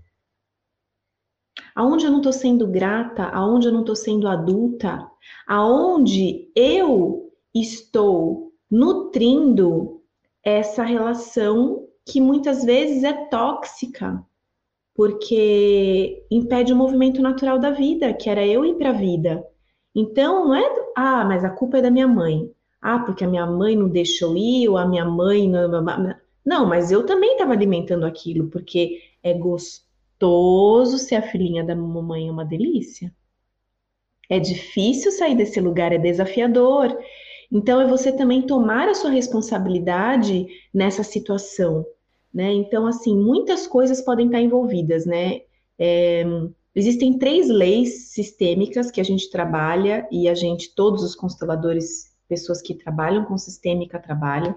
[1.81, 5.11] Aonde eu não estou sendo grata, aonde eu não estou sendo adulta,
[5.47, 10.03] aonde eu estou nutrindo
[10.45, 14.23] essa relação que muitas vezes é tóxica,
[14.95, 19.43] porque impede o movimento natural da vida, que era eu ir para a vida.
[19.95, 22.53] Então, não é, ah, mas a culpa é da minha mãe.
[22.83, 25.71] Ah, porque a minha mãe não deixou ir, ou a minha mãe não.
[26.45, 29.90] Não, mas eu também estava alimentando aquilo, porque é gostoso
[30.99, 33.15] ser a filhinha da mamãe, é uma delícia.
[34.29, 36.97] É difícil sair desse lugar, é desafiador.
[37.51, 41.85] Então, é você também tomar a sua responsabilidade nessa situação,
[42.33, 42.53] né?
[42.53, 45.41] Então, assim, muitas coisas podem estar envolvidas, né?
[45.79, 46.25] É,
[46.75, 52.63] Existem três leis sistêmicas que a gente trabalha e a gente, todos os consteladores, pessoas
[52.63, 54.55] que trabalham com sistêmica trabalham,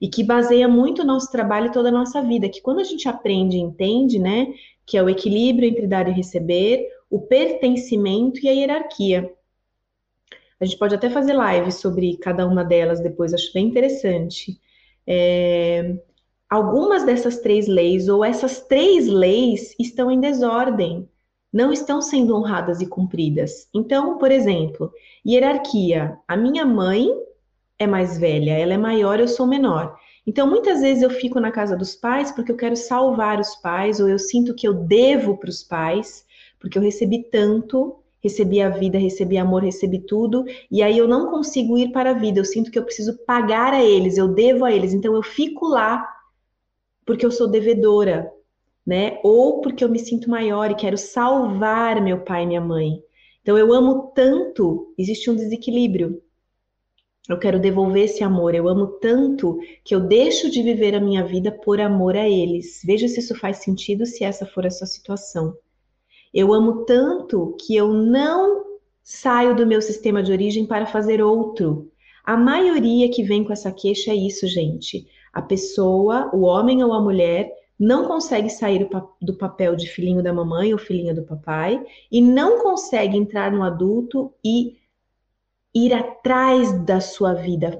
[0.00, 2.84] e que baseia muito o nosso trabalho e toda a nossa vida, que quando a
[2.84, 4.52] gente aprende e entende, né,
[4.86, 9.32] que é o equilíbrio entre dar e receber, o pertencimento e a hierarquia.
[10.60, 14.60] A gente pode até fazer live sobre cada uma delas depois, acho bem interessante.
[15.06, 15.96] É,
[16.48, 21.08] algumas dessas três leis, ou essas três leis, estão em desordem
[21.52, 23.68] não estão sendo honradas e cumpridas.
[23.74, 24.90] Então, por exemplo,
[25.26, 26.16] hierarquia.
[26.26, 27.08] A minha mãe
[27.78, 29.94] é mais velha, ela é maior, eu sou menor.
[30.26, 33.98] Então, muitas vezes eu fico na casa dos pais porque eu quero salvar os pais,
[33.98, 36.24] ou eu sinto que eu devo para os pais,
[36.60, 41.28] porque eu recebi tanto, recebi a vida, recebi amor, recebi tudo, e aí eu não
[41.28, 44.64] consigo ir para a vida, eu sinto que eu preciso pagar a eles, eu devo
[44.64, 46.08] a eles, então eu fico lá
[47.04, 48.32] porque eu sou devedora,
[48.86, 49.18] né?
[49.24, 53.02] Ou porque eu me sinto maior e quero salvar meu pai e minha mãe.
[53.42, 56.22] Então eu amo tanto, existe um desequilíbrio.
[57.28, 58.54] Eu quero devolver esse amor.
[58.54, 62.80] Eu amo tanto que eu deixo de viver a minha vida por amor a eles.
[62.84, 65.56] Veja se isso faz sentido, se essa for a sua situação.
[66.34, 68.64] Eu amo tanto que eu não
[69.02, 71.90] saio do meu sistema de origem para fazer outro.
[72.24, 75.06] A maioria que vem com essa queixa é isso, gente.
[75.32, 78.88] A pessoa, o homem ou a mulher, não consegue sair
[79.20, 83.62] do papel de filhinho da mamãe ou filhinha do papai e não consegue entrar no
[83.62, 84.76] adulto e
[85.74, 87.78] ir atrás da sua vida,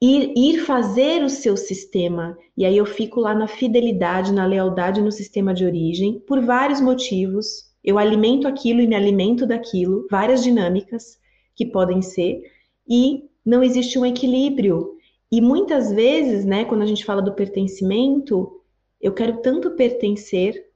[0.00, 2.36] ir, ir fazer o seu sistema.
[2.56, 6.80] E aí eu fico lá na fidelidade, na lealdade no sistema de origem, por vários
[6.80, 7.72] motivos.
[7.82, 11.18] Eu alimento aquilo e me alimento daquilo, várias dinâmicas
[11.54, 12.42] que podem ser,
[12.88, 14.96] e não existe um equilíbrio.
[15.30, 18.60] E muitas vezes, né, quando a gente fala do pertencimento,
[19.00, 20.66] eu quero tanto pertencer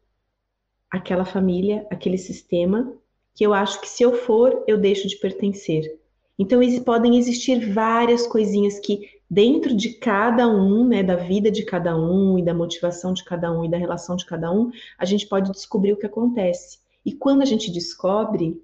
[0.91, 2.93] àquela família, àquele sistema,
[3.35, 5.99] que eu acho que se eu for, eu deixo de pertencer.
[6.39, 11.97] Então, podem existir várias coisinhas que, dentro de cada um, né, da vida de cada
[11.97, 15.27] um, e da motivação de cada um, e da relação de cada um, a gente
[15.27, 16.79] pode descobrir o que acontece.
[17.05, 18.63] E quando a gente descobre,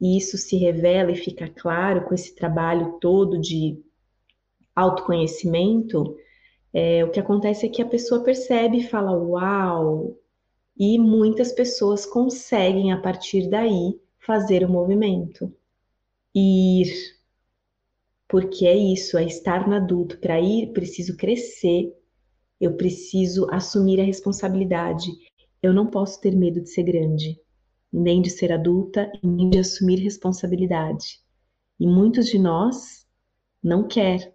[0.00, 3.78] e isso se revela e fica claro com esse trabalho todo de
[4.74, 6.16] autoconhecimento,
[6.72, 10.16] é, o que acontece é que a pessoa percebe e fala, uau!
[10.76, 15.52] E muitas pessoas conseguem, a partir daí, fazer o movimento.
[16.34, 16.92] Ir.
[18.28, 20.18] Porque é isso, é estar no adulto.
[20.18, 21.92] Para ir, preciso crescer,
[22.60, 25.10] eu preciso assumir a responsabilidade.
[25.62, 27.40] Eu não posso ter medo de ser grande,
[27.92, 31.20] nem de ser adulta, nem de assumir responsabilidade.
[31.78, 33.06] E muitos de nós
[33.62, 34.34] não quer,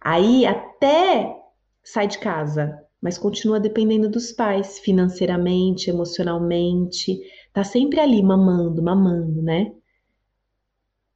[0.00, 1.36] Aí até
[1.82, 7.20] sai de casa, mas continua dependendo dos pais, financeiramente, emocionalmente,
[7.52, 9.72] tá sempre ali mamando, mamando, né?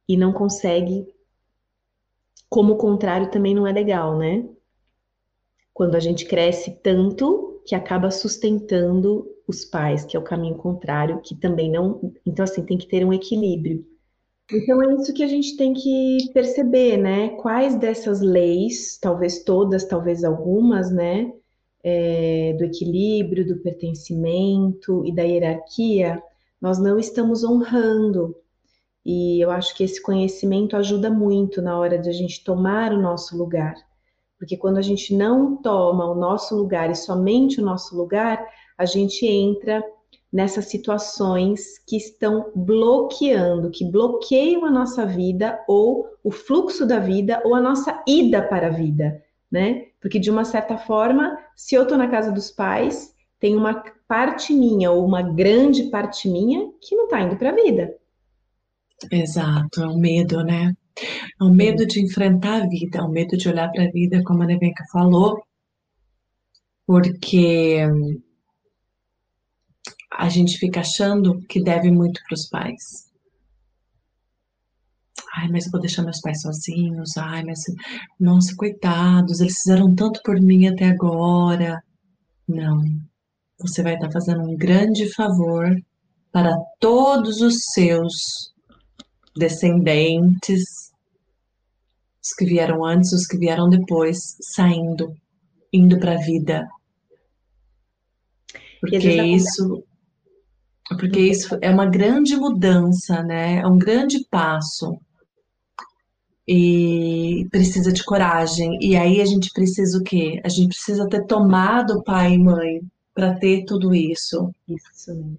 [0.07, 1.05] E não consegue.
[2.49, 4.47] Como o contrário também não é legal, né?
[5.73, 11.21] Quando a gente cresce tanto que acaba sustentando os pais, que é o caminho contrário,
[11.21, 12.13] que também não.
[12.25, 13.85] Então, assim, tem que ter um equilíbrio.
[14.51, 17.29] Então é isso que a gente tem que perceber, né?
[17.37, 21.31] Quais dessas leis, talvez todas, talvez algumas, né?
[21.83, 26.23] É, do equilíbrio, do pertencimento e da hierarquia,
[26.61, 28.35] nós não estamos honrando.
[29.05, 33.01] E eu acho que esse conhecimento ajuda muito na hora de a gente tomar o
[33.01, 33.75] nosso lugar.
[34.39, 38.45] Porque quando a gente não toma o nosso lugar e somente o nosso lugar,
[38.77, 39.83] a gente entra
[40.31, 47.41] nessas situações que estão bloqueando, que bloqueiam a nossa vida ou o fluxo da vida
[47.45, 49.21] ou a nossa ida para a vida,
[49.53, 49.85] né?
[50.01, 54.51] Porque de uma certa forma, se eu estou na casa dos pais, tem uma parte
[54.51, 57.95] minha ou uma grande parte minha que não está indo para a vida.
[59.11, 60.73] Exato, é o medo, né?
[61.39, 64.23] É o medo de enfrentar a vida, é o medo de olhar para a vida,
[64.23, 65.43] como a Nevenka falou,
[66.87, 67.77] porque
[70.11, 73.12] a gente fica achando que deve muito para os pais.
[75.35, 77.17] Ai, mas eu vou deixar meus pais sozinhos.
[77.17, 77.59] Ai, mas
[78.19, 81.83] nossa, coitados, eles fizeram tanto por mim até agora.
[82.47, 82.83] Não.
[83.59, 85.75] Você vai estar fazendo um grande favor
[86.31, 88.13] para todos os seus
[89.35, 90.91] descendentes,
[92.21, 95.15] os que vieram antes, os que vieram depois, saindo,
[95.71, 96.67] indo para a vida.
[98.79, 99.83] Porque isso
[100.97, 103.59] porque isso é uma grande mudança, né?
[103.59, 104.99] É um grande passo.
[106.47, 108.77] E precisa de coragem.
[108.81, 110.41] E aí a gente precisa o quê?
[110.43, 112.81] A gente precisa ter tomado pai e mãe
[113.13, 114.53] para ter tudo isso.
[114.67, 115.37] Isso mesmo.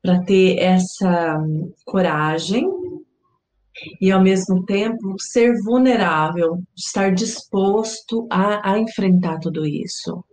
[0.00, 1.38] Para ter essa
[1.84, 2.66] coragem
[4.00, 10.24] e ao mesmo tempo ser vulnerável, estar disposto a, a enfrentar tudo isso.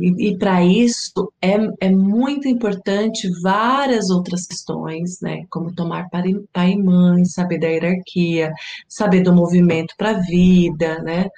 [0.00, 5.44] E, para isso é, é muito importante várias outras questões, né?
[5.50, 8.52] Como tomar pai, e mãe, saber da hierarquia,
[8.88, 11.28] saber do movimento para a vida, né?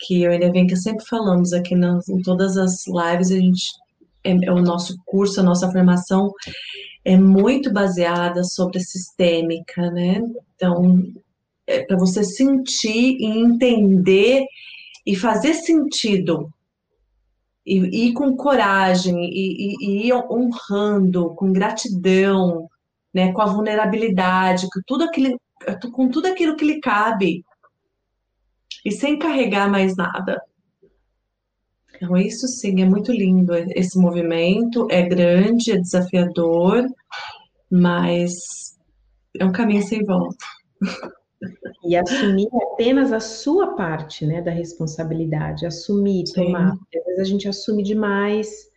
[0.00, 3.72] Que eu e a Nevenka sempre falamos aqui nas, em todas as lives, a gente
[4.24, 6.32] é, é o nosso curso, a nossa formação
[7.04, 10.20] é muito baseada sobre a sistêmica, né?
[10.56, 11.00] Então,
[11.66, 14.44] é para você sentir e entender
[15.06, 16.50] e fazer sentido
[17.66, 22.68] e, e com coragem e, e, e, honrando, com gratidão,
[23.12, 25.40] né, com a vulnerabilidade, com tudo aquilo,
[25.92, 27.44] com tudo aquilo que lhe cabe
[28.84, 30.42] e sem carregar mais nada.
[31.96, 33.54] Então, isso sim é muito lindo.
[33.54, 36.84] Esse movimento é grande, é desafiador,
[37.70, 38.34] mas
[39.38, 40.44] é um caminho sem volta.
[41.84, 46.46] E assumir apenas a sua parte, né, da responsabilidade, assumir, Sim.
[46.46, 46.72] tomar.
[46.72, 48.68] Às vezes a gente assume demais,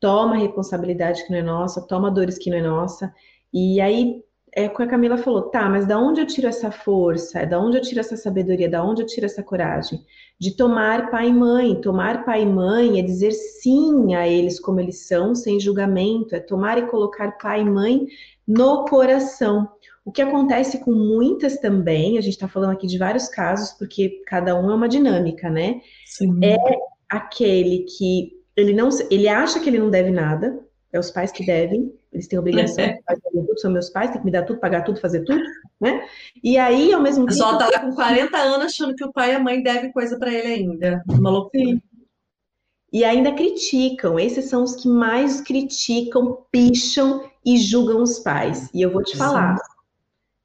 [0.00, 3.12] toma responsabilidade que não é nossa, toma dores que não é nossa,
[3.52, 4.22] e aí
[4.54, 7.44] é o que a Camila falou, tá, mas da onde eu tiro essa força?
[7.46, 8.68] Da onde eu tiro essa sabedoria?
[8.68, 10.04] Da onde eu tiro essa coragem?
[10.38, 11.80] De tomar pai e mãe.
[11.80, 16.36] Tomar pai e mãe é dizer sim a eles como eles são, sem julgamento.
[16.36, 18.06] É tomar e colocar pai e mãe
[18.46, 19.66] no coração.
[20.04, 24.22] O que acontece com muitas também, a gente está falando aqui de vários casos, porque
[24.26, 25.80] cada um é uma dinâmica, né?
[26.06, 26.40] Sim.
[26.42, 26.56] É
[27.08, 30.58] aquele que ele não ele acha que ele não deve nada,
[30.92, 34.20] é os pais que devem, eles têm obrigação de fazer tudo, são meus pais, tem
[34.20, 35.42] que me dar tudo, pagar tudo, fazer tudo,
[35.80, 36.06] né?
[36.42, 37.38] E aí, ao mesmo tempo.
[37.38, 40.18] Só tá lá com 40 anos achando que o pai e a mãe devem coisa
[40.18, 41.02] para ele ainda.
[41.08, 41.80] Uma loucura.
[42.92, 48.68] E ainda criticam, esses são os que mais criticam, picham e julgam os pais.
[48.74, 49.71] E eu vou te falar, Sim.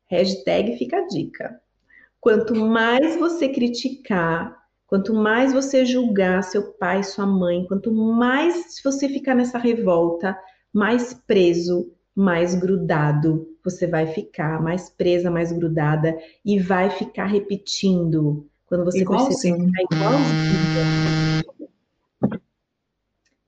[0.08, 1.60] Hashtag fica a dica.
[2.20, 9.08] Quanto mais você criticar, quanto mais você julgar seu pai, sua mãe, quanto mais você
[9.08, 10.38] ficar nessa revolta,
[10.74, 18.48] mais preso, mais grudado você vai ficar, mais presa, mais grudada e vai ficar repetindo.
[18.66, 19.58] Quando você igualzinho.
[19.58, 21.48] perceber que tá igualzinho.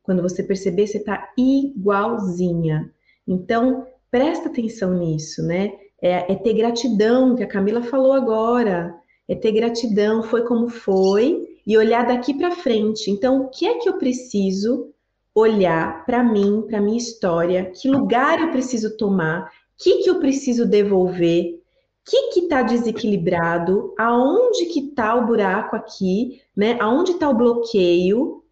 [0.04, 2.94] Quando você perceber, você tá igualzinha.
[3.28, 5.72] Então, presta atenção nisso, né?
[6.02, 8.96] É, é ter gratidão, que a Camila falou agora.
[9.28, 13.12] É ter gratidão, foi como foi, e olhar daqui para frente.
[13.12, 14.92] Então, o que é que eu preciso
[15.36, 20.20] olhar para mim, para minha história, que lugar eu preciso tomar, o que, que eu
[20.20, 26.76] preciso devolver, o que está desequilibrado, aonde que está o buraco aqui, né?
[26.82, 28.44] Aonde está o bloqueio,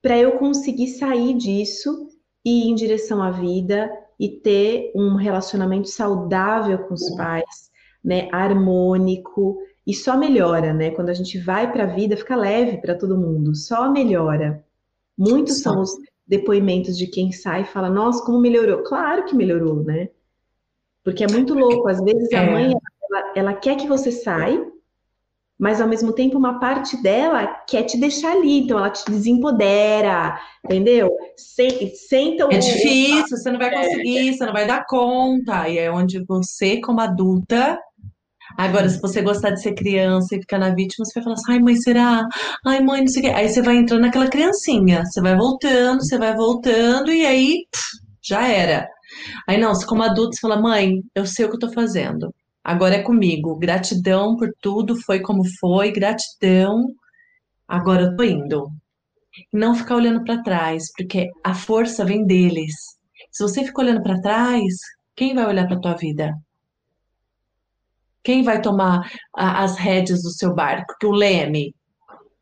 [0.00, 2.08] para eu conseguir sair disso
[2.44, 7.70] e ir em direção à vida e ter um relacionamento saudável com os pais,
[8.04, 8.28] né?
[8.32, 10.90] Harmônico e só melhora, né?
[10.90, 14.64] Quando a gente vai para a vida, fica leve para todo mundo, só melhora.
[15.16, 15.92] Muitos são os
[16.26, 18.82] depoimentos de quem sai e fala, nossa, como melhorou.
[18.82, 20.10] Claro que melhorou, né?
[21.02, 21.88] Porque é muito louco.
[21.88, 22.50] Às vezes a é.
[22.50, 22.74] mãe,
[23.10, 24.67] ela, ela quer que você saia,
[25.58, 30.38] mas ao mesmo tempo uma parte dela quer te deixar ali, então ela te desempodera,
[30.64, 31.10] entendeu?
[31.36, 32.52] Senta o...
[32.52, 36.80] É difícil, você não vai conseguir, você não vai dar conta, e é onde você,
[36.80, 37.78] como adulta,
[38.56, 41.52] Agora, se você gostar de ser criança e ficar na vítima, você vai falar assim,
[41.52, 42.26] ai, mãe, será?
[42.66, 43.30] Ai, mãe, não sei o quê.
[43.30, 45.04] Aí você vai entrando naquela criancinha.
[45.04, 47.84] Você vai voltando, você vai voltando, e aí pff,
[48.22, 48.88] já era.
[49.46, 52.32] Aí não, se como adulto você fala, mãe, eu sei o que eu tô fazendo.
[52.68, 53.56] Agora é comigo.
[53.56, 56.94] Gratidão por tudo, foi como foi, gratidão.
[57.66, 58.68] Agora eu tô indo.
[59.50, 62.74] Não ficar olhando para trás, porque a força vem deles.
[63.32, 64.74] Se você fica olhando para trás,
[65.16, 66.34] quem vai olhar para tua vida?
[68.22, 69.00] Quem vai tomar
[69.34, 70.94] a, as rédeas do seu barco?
[71.00, 71.74] Que o leme?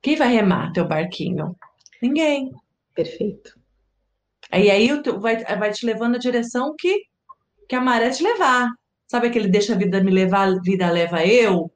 [0.03, 1.55] Quem vai remar teu barquinho?
[2.03, 2.51] Ninguém.
[2.97, 3.57] Perfeito.
[4.53, 4.89] E aí
[5.20, 7.03] vai, vai te levando na direção que,
[7.68, 8.68] que a maré te levar.
[9.07, 11.70] Sabe aquele deixa a vida me levar, a vida leva eu?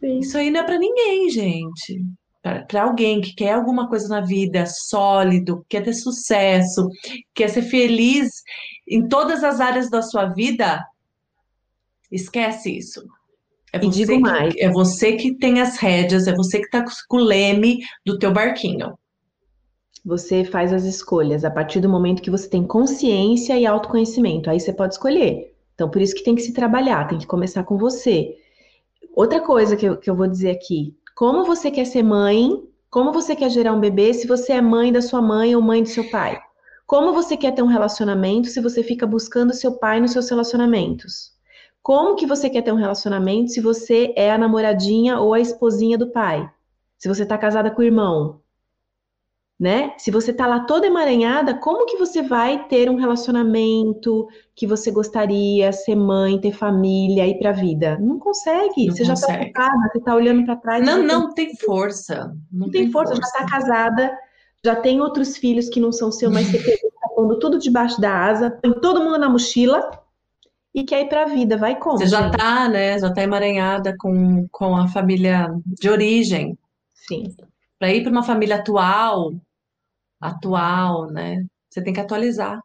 [0.00, 0.18] Sim.
[0.18, 2.02] Isso aí não é para ninguém, gente.
[2.42, 6.88] Para alguém que quer alguma coisa na vida, sólido, quer ter sucesso,
[7.34, 8.28] quer ser feliz
[8.86, 10.84] em todas as áreas da sua vida,
[12.12, 13.02] esquece isso.
[13.72, 14.54] É e digo que, mais.
[14.58, 18.30] É você que tem as rédeas, é você que está com o leme do teu
[18.30, 18.92] barquinho.
[20.04, 24.50] Você faz as escolhas a partir do momento que você tem consciência e autoconhecimento.
[24.50, 25.53] Aí você pode escolher.
[25.74, 28.36] Então, por isso que tem que se trabalhar, tem que começar com você.
[29.14, 32.62] Outra coisa que eu, que eu vou dizer aqui: como você quer ser mãe?
[32.90, 35.82] Como você quer gerar um bebê se você é mãe da sua mãe ou mãe
[35.82, 36.40] do seu pai?
[36.86, 41.32] Como você quer ter um relacionamento se você fica buscando seu pai nos seus relacionamentos?
[41.82, 45.98] Como que você quer ter um relacionamento se você é a namoradinha ou a esposinha
[45.98, 46.48] do pai?
[46.96, 48.40] Se você está casada com o irmão?
[49.58, 49.92] Né?
[49.98, 54.90] Se você está lá toda emaranhada, como que você vai ter um relacionamento que você
[54.90, 57.96] gostaria, ser mãe, ter família, ir para a vida?
[58.00, 58.86] Não consegue.
[58.86, 59.06] Não você consegue.
[59.06, 60.84] já está ocupada, você está olhando para trás.
[60.84, 62.34] Não, não tem, força.
[62.52, 64.18] Não, não tem, tem força, força, já está casada,
[64.64, 68.12] já tem outros filhos que não são seu, mas você está pondo tudo debaixo da
[68.12, 69.88] asa, põe todo mundo na mochila
[70.74, 71.56] e quer ir para a vida.
[71.56, 71.98] Vai como?
[71.98, 72.98] Você já está, né?
[72.98, 76.58] Já está emaranhada com, com a família de origem.
[76.92, 77.24] Sim.
[77.78, 79.32] Para ir para uma família atual,
[80.24, 81.44] atual, né?
[81.70, 82.60] Você tem que atualizar.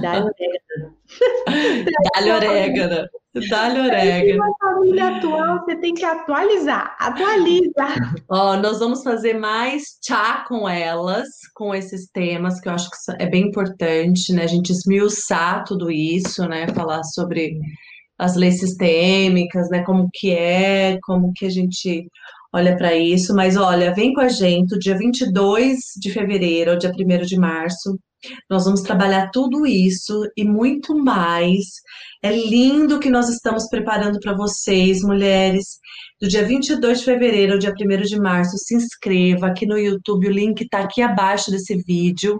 [0.00, 0.96] Dá orégano.
[2.26, 3.08] Dá orégano.
[3.48, 4.42] Dá-lhe orégano.
[4.42, 6.96] Uma família atual, você tem que atualizar.
[6.98, 7.86] Atualiza.
[8.28, 12.96] Ó, nós vamos fazer mais chá com elas, com esses temas, que eu acho que
[13.22, 14.42] é bem importante, né?
[14.42, 16.66] A gente esmiuçar tudo isso, né?
[16.74, 17.56] Falar sobre
[18.18, 19.84] as leis sistêmicas, né?
[19.84, 22.08] Como que é, como que a gente
[22.52, 23.34] olha para isso.
[23.34, 27.98] Mas olha, vem com a gente dia 22 de fevereiro, dia 1 de março.
[28.50, 31.64] Nós vamos trabalhar tudo isso e muito mais.
[32.22, 35.78] É lindo que nós estamos preparando para vocês, mulheres.
[36.20, 40.28] Do dia 22 de fevereiro ao dia 1 de março, se inscreva aqui no YouTube,
[40.28, 42.38] o link está aqui abaixo desse vídeo.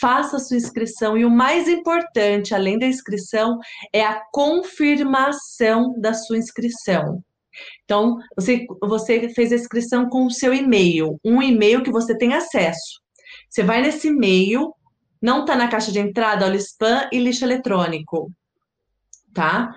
[0.00, 3.58] Faça a sua inscrição e o mais importante, além da inscrição,
[3.92, 7.22] é a confirmação da sua inscrição.
[7.84, 12.34] Então, você, você fez a inscrição com o seu e-mail, um e-mail que você tem
[12.34, 13.00] acesso.
[13.48, 14.74] Você vai nesse e-mail,
[15.20, 18.32] não está na caixa de entrada, olha spam e lixo eletrônico,
[19.34, 19.72] tá?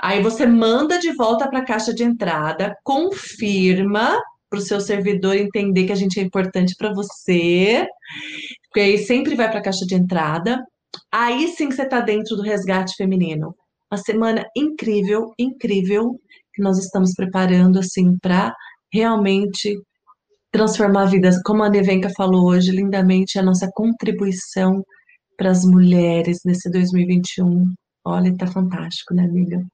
[0.00, 4.18] Aí você manda de volta para a caixa de entrada, confirma
[4.48, 7.86] para o seu servidor entender que a gente é importante para você,
[8.64, 10.64] porque aí sempre vai para a caixa de entrada.
[11.12, 13.54] Aí sim você está dentro do resgate feminino.
[13.90, 16.20] Uma semana incrível, incrível,
[16.58, 18.52] que nós estamos preparando assim para
[18.92, 19.80] realmente
[20.50, 21.40] transformar vidas.
[21.42, 24.84] Como a Nevenka falou hoje lindamente, a nossa contribuição
[25.36, 27.72] para as mulheres nesse 2021.
[28.04, 29.64] Olha, está fantástico, né, amiga?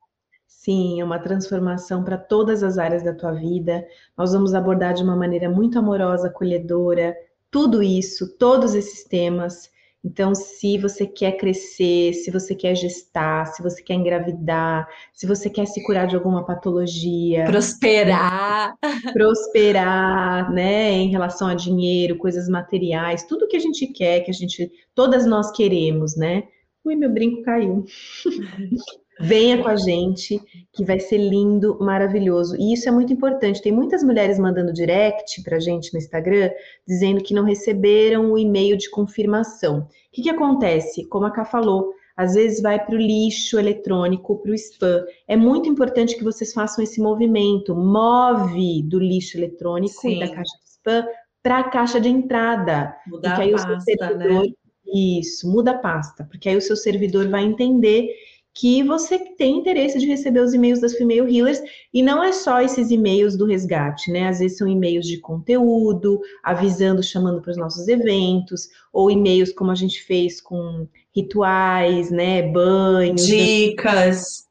[0.46, 3.82] Sim, é uma transformação para todas as áreas da tua vida.
[4.16, 7.16] Nós vamos abordar de uma maneira muito amorosa, acolhedora,
[7.50, 9.70] tudo isso, todos esses temas.
[10.04, 15.48] Então, se você quer crescer, se você quer gestar, se você quer engravidar, se você
[15.48, 18.76] quer se curar de alguma patologia, prosperar,
[19.14, 24.34] prosperar, né, em relação a dinheiro, coisas materiais, tudo que a gente quer, que a
[24.34, 26.44] gente, todas nós queremos, né?
[26.84, 27.84] Ui, meu brinco caiu.
[29.20, 30.40] Venha com a gente,
[30.72, 32.56] que vai ser lindo, maravilhoso.
[32.56, 33.62] E isso é muito importante.
[33.62, 36.50] Tem muitas mulheres mandando direct para a gente no Instagram,
[36.86, 39.80] dizendo que não receberam o e-mail de confirmação.
[39.80, 41.06] O que, que acontece?
[41.06, 45.04] Como a Ká falou, às vezes vai para o lixo eletrônico, para o spam.
[45.26, 47.74] É muito importante que vocês façam esse movimento.
[47.74, 50.16] Move do lixo eletrônico Sim.
[50.16, 51.06] e da caixa de spam
[51.42, 52.96] para a caixa de entrada.
[53.06, 54.52] Mudar a pasta, servidor, né?
[54.86, 58.08] Isso, muda a pasta, porque aí o seu servidor vai entender
[58.54, 61.60] que você tem interesse de receber os e-mails das Female Healers,
[61.92, 64.28] e não é só esses e-mails do resgate, né?
[64.28, 69.72] Às vezes são e-mails de conteúdo, avisando, chamando para os nossos eventos, ou e-mails como
[69.72, 72.42] a gente fez com rituais, né?
[72.42, 73.26] Banhos.
[73.26, 74.46] Dicas.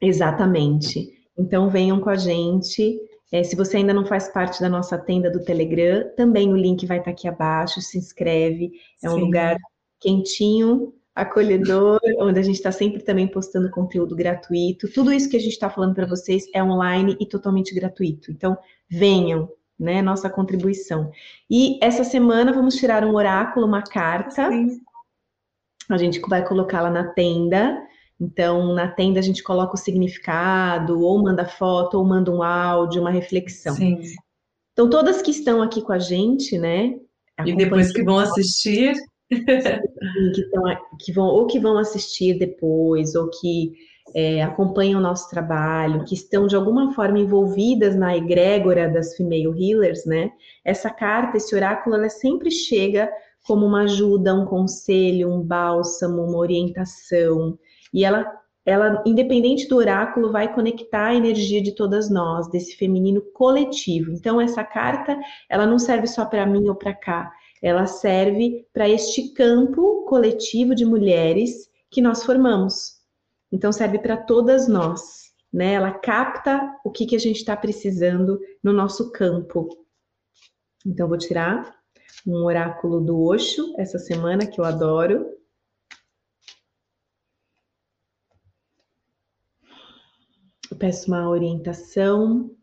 [0.00, 1.12] Exatamente.
[1.36, 2.98] Então venham com a gente.
[3.30, 6.86] É, se você ainda não faz parte da nossa tenda do Telegram, também o link
[6.86, 7.82] vai estar aqui abaixo.
[7.82, 8.72] Se inscreve.
[9.02, 9.20] É um Sim.
[9.20, 9.56] lugar
[10.00, 14.90] quentinho acolhedor, onde a gente está sempre também postando conteúdo gratuito.
[14.92, 18.30] Tudo isso que a gente está falando para vocês é online e totalmente gratuito.
[18.30, 18.56] Então,
[18.88, 19.48] venham,
[19.78, 20.00] né?
[20.02, 21.10] Nossa contribuição.
[21.50, 24.50] E essa semana vamos tirar um oráculo, uma carta.
[24.50, 24.80] Sim.
[25.88, 27.76] A gente vai colocá-la na tenda.
[28.20, 33.00] Então, na tenda a gente coloca o significado, ou manda foto, ou manda um áudio,
[33.00, 33.74] uma reflexão.
[33.74, 33.98] Sim.
[34.72, 36.94] Então, todas que estão aqui com a gente, né?
[37.44, 38.94] E depois que vão assistir,
[39.30, 40.62] que, tão,
[40.98, 43.72] que vão ou que vão assistir depois, ou que
[44.14, 49.54] é, acompanham o nosso trabalho, que estão de alguma forma envolvidas na egrégora das female
[49.56, 50.32] healers, né?
[50.64, 53.10] Essa carta, esse oráculo, ela sempre chega
[53.46, 57.56] como uma ajuda, um conselho, um bálsamo, uma orientação.
[57.94, 58.30] E ela,
[58.66, 64.12] ela, independente do oráculo, vai conectar a energia de todas nós, desse feminino coletivo.
[64.12, 65.16] Então, essa carta,
[65.48, 70.74] ela não serve só para mim ou para cá ela serve para este campo coletivo
[70.74, 73.00] de mulheres que nós formamos.
[73.52, 75.74] Então, serve para todas nós, né?
[75.74, 79.68] Ela capta o que, que a gente está precisando no nosso campo.
[80.86, 81.78] Então, vou tirar
[82.26, 85.36] um oráculo do Osho essa semana, que eu adoro.
[90.70, 92.56] Eu peço uma orientação,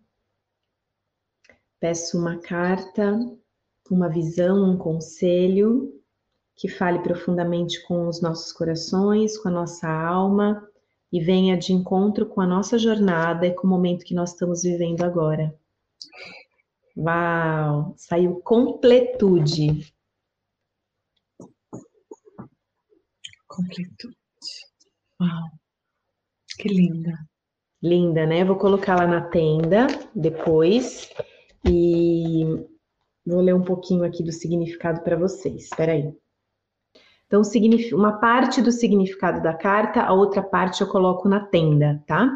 [1.79, 3.19] peço uma carta
[3.93, 5.93] uma visão, um conselho
[6.55, 10.67] que fale profundamente com os nossos corações, com a nossa alma
[11.11, 14.63] e venha de encontro com a nossa jornada e com o momento que nós estamos
[14.63, 15.55] vivendo agora.
[16.97, 17.93] Uau!
[17.95, 19.93] Saiu completude.
[23.47, 24.17] Completude.
[25.21, 25.51] Uau!
[26.57, 27.13] Que linda.
[27.81, 28.43] Linda, né?
[28.43, 29.85] Vou colocar lá na tenda
[30.15, 31.09] depois.
[31.63, 32.67] E
[33.27, 35.65] Vou ler um pouquinho aqui do significado para vocês.
[35.65, 36.13] Espera aí.
[37.25, 37.41] Então,
[37.91, 42.33] uma parte do significado da carta, a outra parte eu coloco na tenda, tá?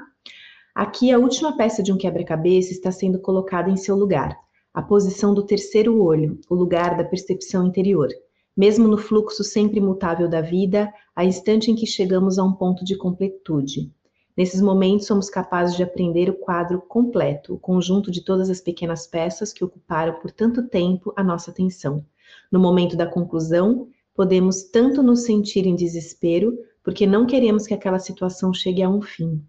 [0.76, 4.38] Aqui, a última peça de um quebra-cabeça está sendo colocada em seu lugar.
[4.74, 8.10] A posição do terceiro olho, o lugar da percepção interior.
[8.56, 12.84] Mesmo no fluxo sempre imutável da vida, a instante em que chegamos a um ponto
[12.84, 13.90] de completude.
[14.36, 19.06] Nesses momentos, somos capazes de aprender o quadro completo, o conjunto de todas as pequenas
[19.06, 22.06] peças que ocuparam por tanto tempo a nossa atenção.
[22.52, 28.00] No momento da conclusão, podemos tanto nos sentir em desespero, porque não queremos que aquela
[28.00, 29.44] situação chegue a um fim,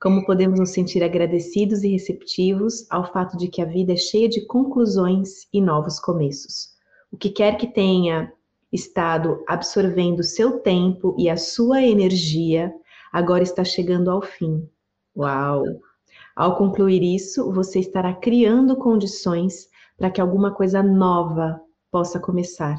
[0.00, 4.28] como podemos nos sentir agradecidos e receptivos ao fato de que a vida é cheia
[4.28, 6.70] de conclusões e novos começos.
[7.12, 8.32] O que quer que tenha
[8.72, 12.72] estado absorvendo seu tempo e a sua energia,
[13.12, 14.68] agora está chegando ao fim.
[15.16, 15.64] Uau!
[16.34, 22.76] Ao concluir isso, você estará criando condições para que alguma coisa nova possa começar.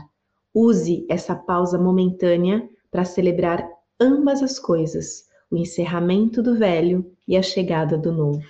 [0.54, 3.68] Use essa pausa momentânea para celebrar
[4.00, 8.42] ambas as coisas, o encerramento do velho e a chegada do novo.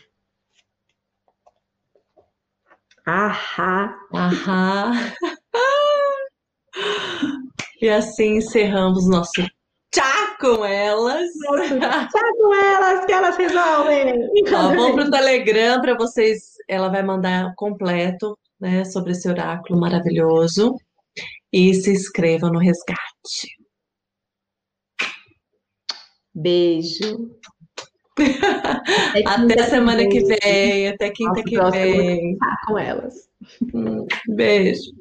[3.06, 3.98] Ahá!
[4.14, 4.92] Ahá!
[7.82, 9.42] e assim encerramos nosso
[10.42, 11.30] com elas.
[11.32, 14.30] tchá com elas, que elas resolvem.
[14.54, 16.56] Ó, vamos para o Telegram para vocês.
[16.68, 20.76] Ela vai mandar completo né, sobre esse oráculo maravilhoso.
[21.54, 23.62] E se inscreva no resgate.
[26.34, 27.30] Beijo.
[29.26, 32.38] Até, semana que vem, até quinta que vem.
[32.68, 33.30] Com elas.
[34.28, 34.92] Beijo.